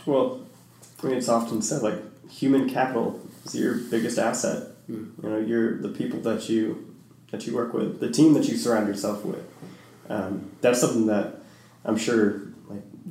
Well, 0.06 0.46
I 1.02 1.06
mean, 1.06 1.16
it's 1.16 1.28
often 1.28 1.62
said 1.62 1.82
like 1.82 1.98
human 2.30 2.68
capital 2.68 3.20
is 3.44 3.54
your 3.54 3.76
biggest 3.76 4.18
asset. 4.18 4.68
Mm. 4.90 5.12
You 5.22 5.28
know, 5.28 5.38
you're 5.38 5.78
the 5.78 5.88
people 5.88 6.20
that 6.20 6.48
you 6.48 6.94
that 7.30 7.46
you 7.46 7.54
work 7.54 7.72
with, 7.72 8.00
the 8.00 8.10
team 8.10 8.34
that 8.34 8.44
you 8.48 8.56
surround 8.56 8.88
yourself 8.88 9.24
with. 9.24 9.42
Um, 10.08 10.50
that's 10.60 10.80
something 10.80 11.06
that 11.06 11.36
I'm 11.84 11.96
sure 11.96 12.42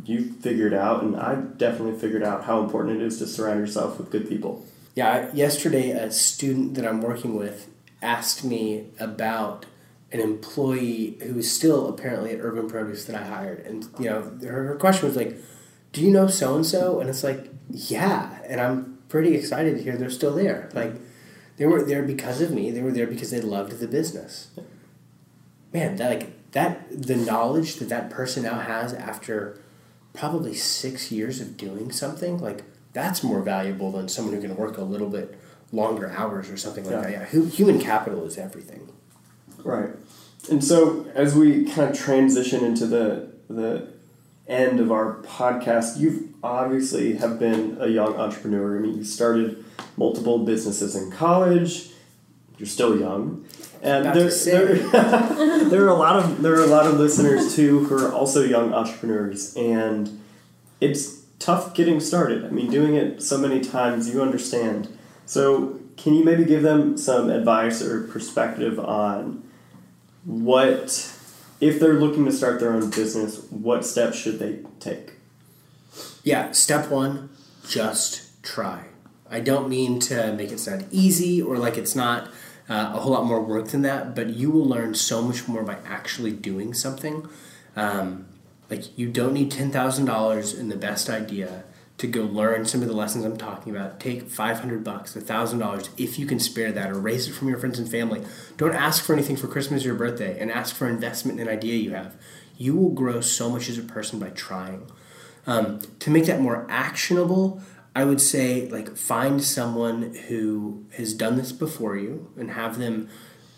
you 0.06 0.34
figured 0.42 0.74
out, 0.74 1.04
and 1.04 1.16
I 1.16 1.36
definitely 1.36 2.00
figured 2.00 2.24
out 2.24 2.46
how 2.46 2.64
important 2.64 3.02
it 3.02 3.06
is 3.06 3.20
to 3.20 3.28
surround 3.28 3.60
yourself 3.60 3.98
with 3.98 4.12
good 4.12 4.28
people. 4.28 4.66
Yeah, 4.96 5.32
yesterday 5.34 5.92
a 5.92 6.12
student 6.12 6.76
that 6.76 6.86
I'm 6.86 7.02
working 7.02 7.36
with 7.36 7.70
asked 8.02 8.44
me 8.44 8.88
about 9.00 9.66
an 10.12 10.20
employee 10.20 11.18
who 11.22 11.40
is 11.40 11.54
still 11.54 11.88
apparently 11.88 12.32
at 12.32 12.40
Urban 12.42 12.70
Produce 12.70 13.06
that 13.06 13.16
I 13.16 13.26
hired, 13.26 13.60
and 13.60 13.88
you 14.00 14.06
know 14.06 14.38
her, 14.44 14.66
her 14.66 14.76
question 14.76 15.08
was 15.08 15.16
like, 15.16 15.38
"Do 15.92 16.02
you 16.02 16.12
know 16.12 16.28
so 16.28 16.56
and 16.56 16.66
so?" 16.66 17.00
And 17.00 17.10
it's 17.10 17.24
like, 17.24 17.50
"Yeah," 17.70 18.40
and 18.46 18.60
I'm 18.60 18.98
pretty 19.08 19.36
excited 19.36 19.78
to 19.78 19.84
hear 19.84 19.96
they're 19.98 20.10
still 20.10 20.36
there. 20.36 20.70
Like, 20.74 20.94
they 21.58 21.66
weren't 21.66 21.88
there 21.88 22.04
because 22.04 22.42
of 22.42 22.52
me; 22.52 22.72
they 22.72 22.82
were 22.82 22.92
there 22.92 23.08
because 23.08 23.32
they 23.32 23.42
loved 23.42 23.80
the 23.80 23.88
business. 23.88 24.48
Man, 25.72 25.98
that 25.98 26.10
like 26.10 26.52
that 26.52 26.88
the 26.90 27.16
knowledge 27.16 27.76
that 27.76 27.90
that 27.90 28.10
person 28.10 28.44
now 28.44 28.60
has 28.60 28.94
after 28.94 29.60
probably 30.20 30.54
six 30.54 31.12
years 31.12 31.40
of 31.40 31.58
doing 31.58 31.92
something, 31.92 32.40
like 32.40 32.64
that's 32.94 33.24
more 33.24 33.42
valuable 33.42 33.92
than 33.92 34.10
someone 34.10 34.36
who 34.36 34.42
can 34.42 34.56
work 34.56 34.78
a 34.78 34.84
little 34.84 35.10
bit 35.10 35.40
longer 35.72 36.12
hours 36.12 36.50
or 36.50 36.58
something 36.58 36.84
like 36.84 36.94
yeah. 36.94 37.20
that. 37.20 37.34
Yeah, 37.34 37.46
human 37.46 37.80
capital 37.80 38.26
is 38.26 38.38
everything. 38.38 38.90
Right, 39.64 39.92
and 40.52 40.64
so 40.64 41.08
as 41.16 41.36
we 41.36 41.66
kind 41.66 41.90
of 41.90 41.98
transition 41.98 42.64
into 42.64 42.86
the 42.86 43.32
the 43.50 43.88
end 44.50 44.80
of 44.80 44.92
our 44.92 45.22
podcast. 45.22 46.00
you've 46.00 46.34
obviously 46.44 47.14
have 47.14 47.40
been 47.40 47.78
a 47.80 47.88
young 47.88 48.16
entrepreneur. 48.16 48.78
I 48.78 48.82
mean, 48.82 48.98
you 48.98 49.04
started 49.04 49.64
multiple 49.96 50.40
businesses 50.40 50.96
in 50.96 51.12
college. 51.12 51.92
You're 52.58 52.68
still 52.68 53.00
young, 53.00 53.46
and 53.82 54.06
there, 54.06 54.30
there, 54.30 54.76
there 55.70 55.86
are 55.86 55.90
a 55.90 55.94
lot 55.94 56.18
of 56.18 56.42
there 56.42 56.54
are 56.54 56.64
a 56.64 56.68
lot 56.68 56.86
of 56.86 57.00
listeners 57.00 57.56
too 57.56 57.86
who 57.86 57.98
are 57.98 58.12
also 58.12 58.44
young 58.44 58.74
entrepreneurs, 58.74 59.56
and 59.56 60.22
it's 60.82 61.22
tough 61.40 61.74
getting 61.74 62.00
started. 62.00 62.46
I 62.46 62.50
mean, 62.50 62.70
doing 62.70 62.96
it 62.96 63.22
so 63.22 63.38
many 63.38 63.62
times, 63.62 64.10
you 64.10 64.22
understand. 64.22 64.98
So, 65.26 65.80
can 65.98 66.14
you 66.14 66.24
maybe 66.24 66.44
give 66.44 66.64
them 66.64 66.98
some 66.98 67.30
advice 67.30 67.82
or 67.82 68.04
perspective 68.08 68.80
on 68.80 69.44
what 70.26 71.16
if 71.62 71.80
they're 71.80 71.94
looking 71.94 72.26
to 72.26 72.32
start 72.32 72.60
their 72.60 72.74
own 72.74 72.90
business, 72.90 73.44
what 73.50 73.86
steps 73.86 74.18
should 74.18 74.40
they 74.40 74.60
take? 74.80 75.14
Yeah, 76.24 76.52
step 76.52 76.90
one, 76.90 77.30
just 77.68 78.44
try. 78.44 78.86
I 79.30 79.40
don't 79.40 79.70
mean 79.70 80.00
to 80.02 80.34
make 80.34 80.52
it 80.52 80.60
sound 80.60 80.88
easy 80.92 81.42
or 81.42 81.58
like 81.58 81.78
it's 81.78 81.96
not 81.96 82.30
uh, 82.70 82.92
a 82.94 83.00
whole 83.00 83.12
lot 83.12 83.26
more 83.26 83.42
work 83.42 83.70
than 83.70 83.82
that, 83.82 84.16
but 84.16 84.30
you 84.30 84.52
will 84.52 84.66
learn 84.66 84.94
so 84.94 85.22
much 85.22 85.48
more 85.48 85.64
by 85.64 85.78
actually 85.86 86.32
doing 86.32 86.74
something. 86.74 87.28
Um, 87.76 88.28
like, 88.70 88.98
you 88.98 89.10
don't 89.10 89.34
need 89.34 89.52
$10,000 89.52 90.60
in 90.60 90.70
the 90.70 90.76
best 90.76 91.10
idea 91.10 91.64
to 91.98 92.08
go 92.08 92.22
learn 92.22 92.66
some 92.66 92.82
of 92.82 92.88
the 92.88 92.94
lessons 92.94 93.26
I'm 93.26 93.38
talking 93.38 93.76
about. 93.76 94.00
Take 94.00 94.30
500 94.30 94.84
bucks, 94.84 95.16
$1,000 95.16 95.90
if 95.98 96.18
you 96.18 96.26
can 96.26 96.40
spare 96.40 96.72
that 96.72 96.90
or 96.90 97.00
raise 97.00 97.28
it 97.28 97.34
from 97.34 97.50
your 97.50 97.58
friends 97.58 97.78
and 97.78 97.90
family. 97.90 98.22
Don't 98.56 98.74
ask 98.74 99.04
for 99.04 99.14
anything 99.14 99.36
for 99.36 99.48
Christmas 99.48 99.84
or 99.84 99.88
your 99.88 99.96
birthday 99.96 100.40
and 100.40 100.50
ask 100.50 100.76
for 100.76 100.88
investment 100.88 101.40
in 101.40 101.48
an 101.48 101.54
idea 101.54 101.76
you 101.76 101.92
have. 101.92 102.16
You 102.58 102.76
will 102.76 102.92
grow 102.92 103.20
so 103.20 103.50
much 103.50 103.68
as 103.68 103.78
a 103.78 103.82
person 103.82 104.20
by 104.20 104.30
trying. 104.30 104.90
Um, 105.46 105.82
to 106.00 106.10
make 106.10 106.26
that 106.26 106.40
more 106.40 106.66
actionable, 106.70 107.62
I 107.96 108.06
would 108.06 108.22
say 108.22 108.70
like 108.70 108.96
find 108.96 109.44
someone 109.44 110.14
who 110.28 110.86
has 110.98 111.14
done 111.14 111.38
this 111.38 111.52
before 111.52 111.98
you 111.98 112.32
and 112.38 112.52
have 112.52 112.78
them 112.78 113.10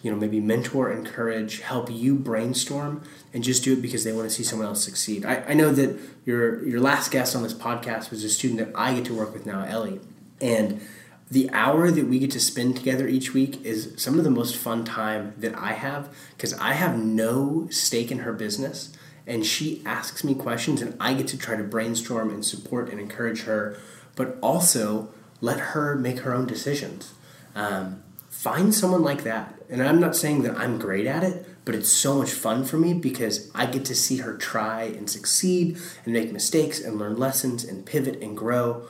you 0.02 0.10
know 0.10 0.18
maybe 0.18 0.40
mentor 0.40 0.92
encourage 0.92 1.60
help 1.62 1.92
you 1.92 2.16
brainstorm 2.16 3.04
and 3.34 3.44
just 3.44 3.64
do 3.64 3.74
it 3.74 3.82
because 3.82 4.04
they 4.04 4.12
want 4.12 4.28
to 4.30 4.34
see 4.34 4.44
someone 4.44 4.68
else 4.68 4.84
succeed. 4.84 5.26
I, 5.26 5.44
I 5.50 5.54
know 5.54 5.72
that 5.72 6.00
your 6.26 6.66
your 6.68 6.80
last 6.80 7.12
guest 7.12 7.36
on 7.36 7.44
this 7.44 7.54
podcast 7.54 8.10
was 8.10 8.24
a 8.24 8.30
student 8.30 8.60
that 8.60 8.78
i 8.78 8.94
get 8.94 9.06
to 9.06 9.14
work 9.14 9.34
with 9.34 9.46
now 9.46 9.64
ellie. 9.66 10.00
And 10.40 10.82
the 11.30 11.50
hour 11.52 11.92
that 11.92 12.08
we 12.08 12.20
get 12.20 12.32
to 12.32 12.40
spend 12.40 12.76
together 12.76 13.08
each 13.08 13.34
week 13.34 13.64
is 13.64 13.94
some 13.96 14.18
of 14.18 14.26
the 14.26 14.32
most 14.32 14.56
fun 14.56 14.84
time 14.84 15.34
that 15.38 15.56
i 15.56 15.74
have 15.74 16.14
because 16.36 16.54
i 16.56 16.74
have 16.74 16.98
no 16.98 17.68
stake 17.70 18.12
in 18.12 18.20
her 18.20 18.34
business 18.34 18.92
and 19.26 19.46
she 19.46 19.82
asks 19.86 20.24
me 20.24 20.36
questions 20.36 20.82
and 20.82 20.96
i 21.00 21.14
get 21.14 21.28
to 21.28 21.38
try 21.38 21.56
to 21.56 21.64
brainstorm 21.64 22.30
and 22.30 22.44
support 22.44 22.90
and 22.90 23.00
encourage 23.00 23.44
her 23.44 23.78
but 24.16 24.38
also 24.42 25.10
let 25.40 25.60
her 25.60 25.96
make 25.96 26.20
her 26.20 26.34
own 26.34 26.46
decisions 26.46 27.14
um, 27.56 28.04
find 28.30 28.74
someone 28.74 29.04
like 29.04 29.24
that. 29.24 29.54
And 29.70 29.82
I'm 29.82 30.00
not 30.00 30.16
saying 30.16 30.44
that 30.44 30.58
I'm 30.58 30.78
great 30.78 31.06
at 31.06 31.24
it, 31.24 31.46
but 31.66 31.76
it's 31.76 31.90
so 31.90 32.18
much 32.18 32.32
fun 32.32 32.66
for 32.66 32.78
me 32.78 32.94
because 32.94 33.52
I 33.54 33.66
get 33.66 33.86
to 33.86 33.96
see 33.96 34.18
her 34.18 34.36
try 34.36 34.84
and 34.84 35.10
succeed 35.10 35.78
and 36.06 36.14
make 36.14 36.32
mistakes 36.32 36.80
and 36.80 36.98
learn 36.98 37.18
lessons 37.18 37.64
and 37.64 37.86
pivot 37.86 38.22
and 38.22 38.36
grow. 38.36 38.88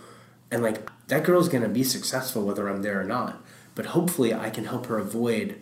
And 0.50 0.64
like 0.64 0.90
that 1.08 1.24
girl's 1.24 1.50
gonna 1.50 1.70
be 1.70 1.84
successful 1.84 2.44
whether 2.44 2.68
I'm 2.68 2.82
there 2.82 3.00
or 3.00 3.04
not. 3.04 3.42
But 3.76 3.88
hopefully 3.88 4.34
I 4.34 4.50
can 4.50 4.66
help 4.66 4.88
her 4.88 4.98
avoid, 4.98 5.56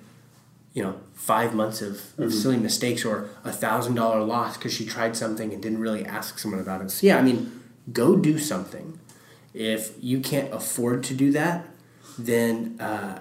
you 0.73 0.81
know, 0.83 0.99
five 1.13 1.53
months 1.53 1.81
of, 1.81 1.95
mm-hmm. 1.95 2.23
of 2.23 2.33
silly 2.33 2.57
mistakes 2.57 3.05
or 3.05 3.29
a 3.43 3.51
thousand 3.51 3.95
dollar 3.95 4.21
loss 4.21 4.57
because 4.57 4.73
she 4.73 4.85
tried 4.85 5.15
something 5.15 5.53
and 5.53 5.61
didn't 5.61 5.79
really 5.79 6.05
ask 6.05 6.39
someone 6.39 6.59
about 6.59 6.81
it. 6.81 6.91
So 6.91 7.07
yeah, 7.07 7.17
I 7.17 7.21
mean, 7.21 7.61
go 7.91 8.15
do 8.15 8.39
something. 8.39 8.99
If 9.53 9.93
you 9.99 10.19
can't 10.19 10.53
afford 10.53 11.03
to 11.05 11.13
do 11.13 11.31
that, 11.31 11.65
then 12.17 12.77
uh, 12.79 13.19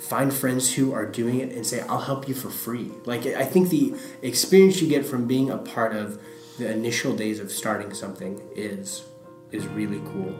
find 0.00 0.32
friends 0.32 0.74
who 0.74 0.92
are 0.92 1.06
doing 1.06 1.40
it 1.40 1.52
and 1.52 1.66
say 1.66 1.80
i'll 1.82 2.00
help 2.00 2.28
you 2.28 2.34
for 2.34 2.50
free. 2.50 2.90
Like 3.04 3.26
i 3.26 3.44
think 3.44 3.70
the 3.70 3.94
experience 4.22 4.80
you 4.80 4.88
get 4.88 5.06
from 5.06 5.26
being 5.26 5.50
a 5.50 5.58
part 5.58 5.94
of 5.94 6.20
the 6.58 6.70
initial 6.70 7.14
days 7.14 7.40
of 7.40 7.50
starting 7.50 7.92
something 7.94 8.40
is 8.54 9.04
is 9.52 9.66
really 9.68 10.00
cool. 10.00 10.34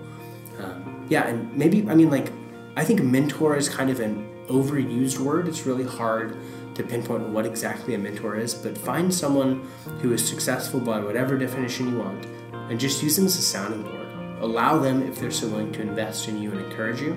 Um, 0.59 1.07
yeah 1.09 1.27
and 1.27 1.55
maybe 1.57 1.89
i 1.89 1.95
mean 1.95 2.11
like 2.11 2.33
i 2.77 2.85
think 2.85 3.03
mentor 3.03 3.57
is 3.57 3.69
kind 3.69 3.91
of 3.91 4.01
an 4.01 4.33
overused 4.49 5.19
word. 5.19 5.49
It's 5.49 5.67
really 5.67 5.85
hard 5.85 6.37
to 6.77 6.83
pinpoint 6.83 7.29
what 7.31 7.47
exactly 7.47 7.95
a 7.95 7.99
mentor 7.99 8.37
is 8.37 8.55
but 8.55 8.77
find 8.77 9.13
someone 9.13 9.69
who 10.01 10.13
is 10.13 10.27
successful 10.27 10.81
by 10.81 11.01
whatever 11.01 11.39
definition 11.39 11.93
you 11.93 11.99
want 11.99 12.27
and 12.71 12.79
just 12.79 13.03
use 13.03 13.17
them 13.17 13.25
as 13.25 13.37
a 13.37 13.43
sounding 13.43 13.83
board 13.83 14.06
allow 14.41 14.79
them 14.79 15.03
if 15.03 15.19
they're 15.19 15.31
so 15.31 15.49
willing 15.49 15.73
to 15.73 15.83
invest 15.83 16.29
in 16.29 16.41
you 16.41 16.51
and 16.51 16.61
encourage 16.61 17.01
you 17.01 17.13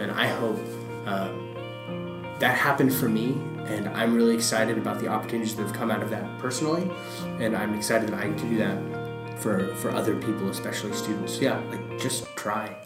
and 0.00 0.10
i 0.10 0.26
hope 0.26 0.58
um, 1.06 1.44
that 2.38 2.56
happened 2.58 2.92
for 2.92 3.08
me, 3.08 3.32
and 3.66 3.88
I'm 3.88 4.14
really 4.14 4.34
excited 4.34 4.76
about 4.76 5.00
the 5.00 5.08
opportunities 5.08 5.54
that 5.56 5.62
have 5.62 5.72
come 5.72 5.90
out 5.90 6.02
of 6.02 6.10
that 6.10 6.38
personally, 6.38 6.90
and 7.40 7.56
I'm 7.56 7.74
excited 7.74 8.08
that 8.10 8.20
I 8.20 8.28
get 8.28 8.38
to 8.38 8.48
do 8.48 8.56
that 8.58 9.40
for 9.40 9.74
for 9.76 9.90
other 9.92 10.16
people, 10.16 10.50
especially 10.50 10.92
students. 10.92 11.40
Yeah, 11.40 11.58
like 11.70 11.98
just 11.98 12.26
try. 12.36 12.76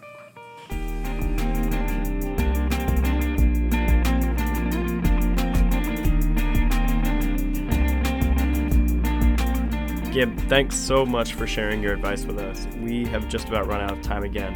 Gib, 10.18 10.36
thanks 10.48 10.74
so 10.74 11.06
much 11.06 11.34
for 11.34 11.46
sharing 11.46 11.80
your 11.80 11.92
advice 11.92 12.24
with 12.24 12.40
us. 12.40 12.66
We 12.80 13.04
have 13.04 13.28
just 13.28 13.46
about 13.46 13.68
run 13.68 13.80
out 13.80 13.92
of 13.92 14.02
time 14.02 14.24
again, 14.24 14.52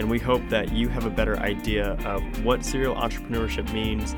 and 0.00 0.10
we 0.10 0.18
hope 0.18 0.42
that 0.48 0.72
you 0.72 0.88
have 0.88 1.06
a 1.06 1.10
better 1.10 1.38
idea 1.38 1.92
of 2.04 2.44
what 2.44 2.64
serial 2.64 2.96
entrepreneurship 2.96 3.72
means 3.72 4.12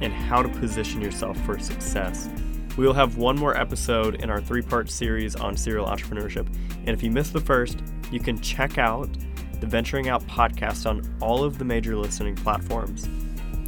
and 0.00 0.12
how 0.12 0.42
to 0.42 0.48
position 0.48 1.00
yourself 1.00 1.38
for 1.42 1.56
success. 1.60 2.28
We 2.76 2.84
will 2.84 2.94
have 2.94 3.16
one 3.16 3.38
more 3.38 3.56
episode 3.56 4.24
in 4.24 4.28
our 4.28 4.40
three 4.40 4.60
part 4.60 4.90
series 4.90 5.36
on 5.36 5.56
serial 5.56 5.86
entrepreneurship. 5.86 6.48
And 6.78 6.88
if 6.88 7.00
you 7.00 7.12
missed 7.12 7.32
the 7.32 7.40
first, 7.40 7.80
you 8.10 8.18
can 8.18 8.36
check 8.40 8.76
out 8.76 9.08
the 9.60 9.68
Venturing 9.68 10.08
Out 10.08 10.26
podcast 10.26 10.84
on 10.84 11.08
all 11.20 11.44
of 11.44 11.58
the 11.58 11.64
major 11.64 11.96
listening 11.96 12.34
platforms. 12.34 13.08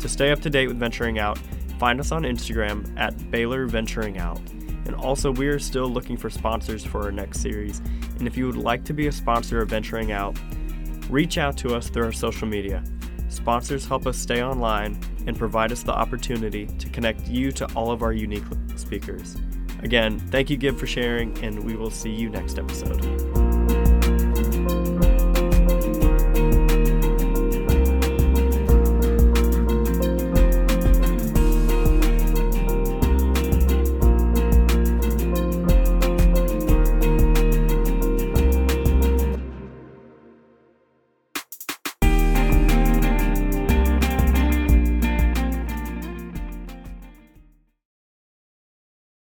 To 0.00 0.08
stay 0.08 0.32
up 0.32 0.40
to 0.40 0.50
date 0.50 0.66
with 0.66 0.80
Venturing 0.80 1.20
Out, 1.20 1.38
find 1.78 2.00
us 2.00 2.10
on 2.10 2.24
Instagram 2.24 2.92
at 2.98 3.30
Baylor 3.30 3.66
Venturing 3.66 4.18
Out. 4.18 4.40
Also, 5.02 5.32
we 5.32 5.48
are 5.48 5.58
still 5.58 5.88
looking 5.88 6.16
for 6.16 6.30
sponsors 6.30 6.84
for 6.84 7.02
our 7.02 7.12
next 7.12 7.40
series. 7.40 7.80
And 8.18 8.26
if 8.26 8.36
you 8.36 8.46
would 8.46 8.56
like 8.56 8.84
to 8.84 8.92
be 8.92 9.08
a 9.08 9.12
sponsor 9.12 9.60
of 9.60 9.68
Venturing 9.68 10.12
Out, 10.12 10.38
reach 11.10 11.38
out 11.38 11.56
to 11.58 11.74
us 11.74 11.90
through 11.90 12.04
our 12.04 12.12
social 12.12 12.46
media. 12.46 12.82
Sponsors 13.28 13.86
help 13.86 14.06
us 14.06 14.16
stay 14.16 14.42
online 14.42 14.98
and 15.26 15.36
provide 15.36 15.72
us 15.72 15.82
the 15.82 15.92
opportunity 15.92 16.66
to 16.66 16.88
connect 16.90 17.26
you 17.28 17.50
to 17.52 17.66
all 17.74 17.90
of 17.90 18.02
our 18.02 18.12
unique 18.12 18.44
speakers. 18.76 19.36
Again, 19.82 20.18
thank 20.18 20.48
you, 20.48 20.56
Gib, 20.56 20.78
for 20.78 20.86
sharing, 20.86 21.36
and 21.42 21.64
we 21.64 21.74
will 21.74 21.90
see 21.90 22.10
you 22.10 22.30
next 22.30 22.58
episode. 22.58 23.51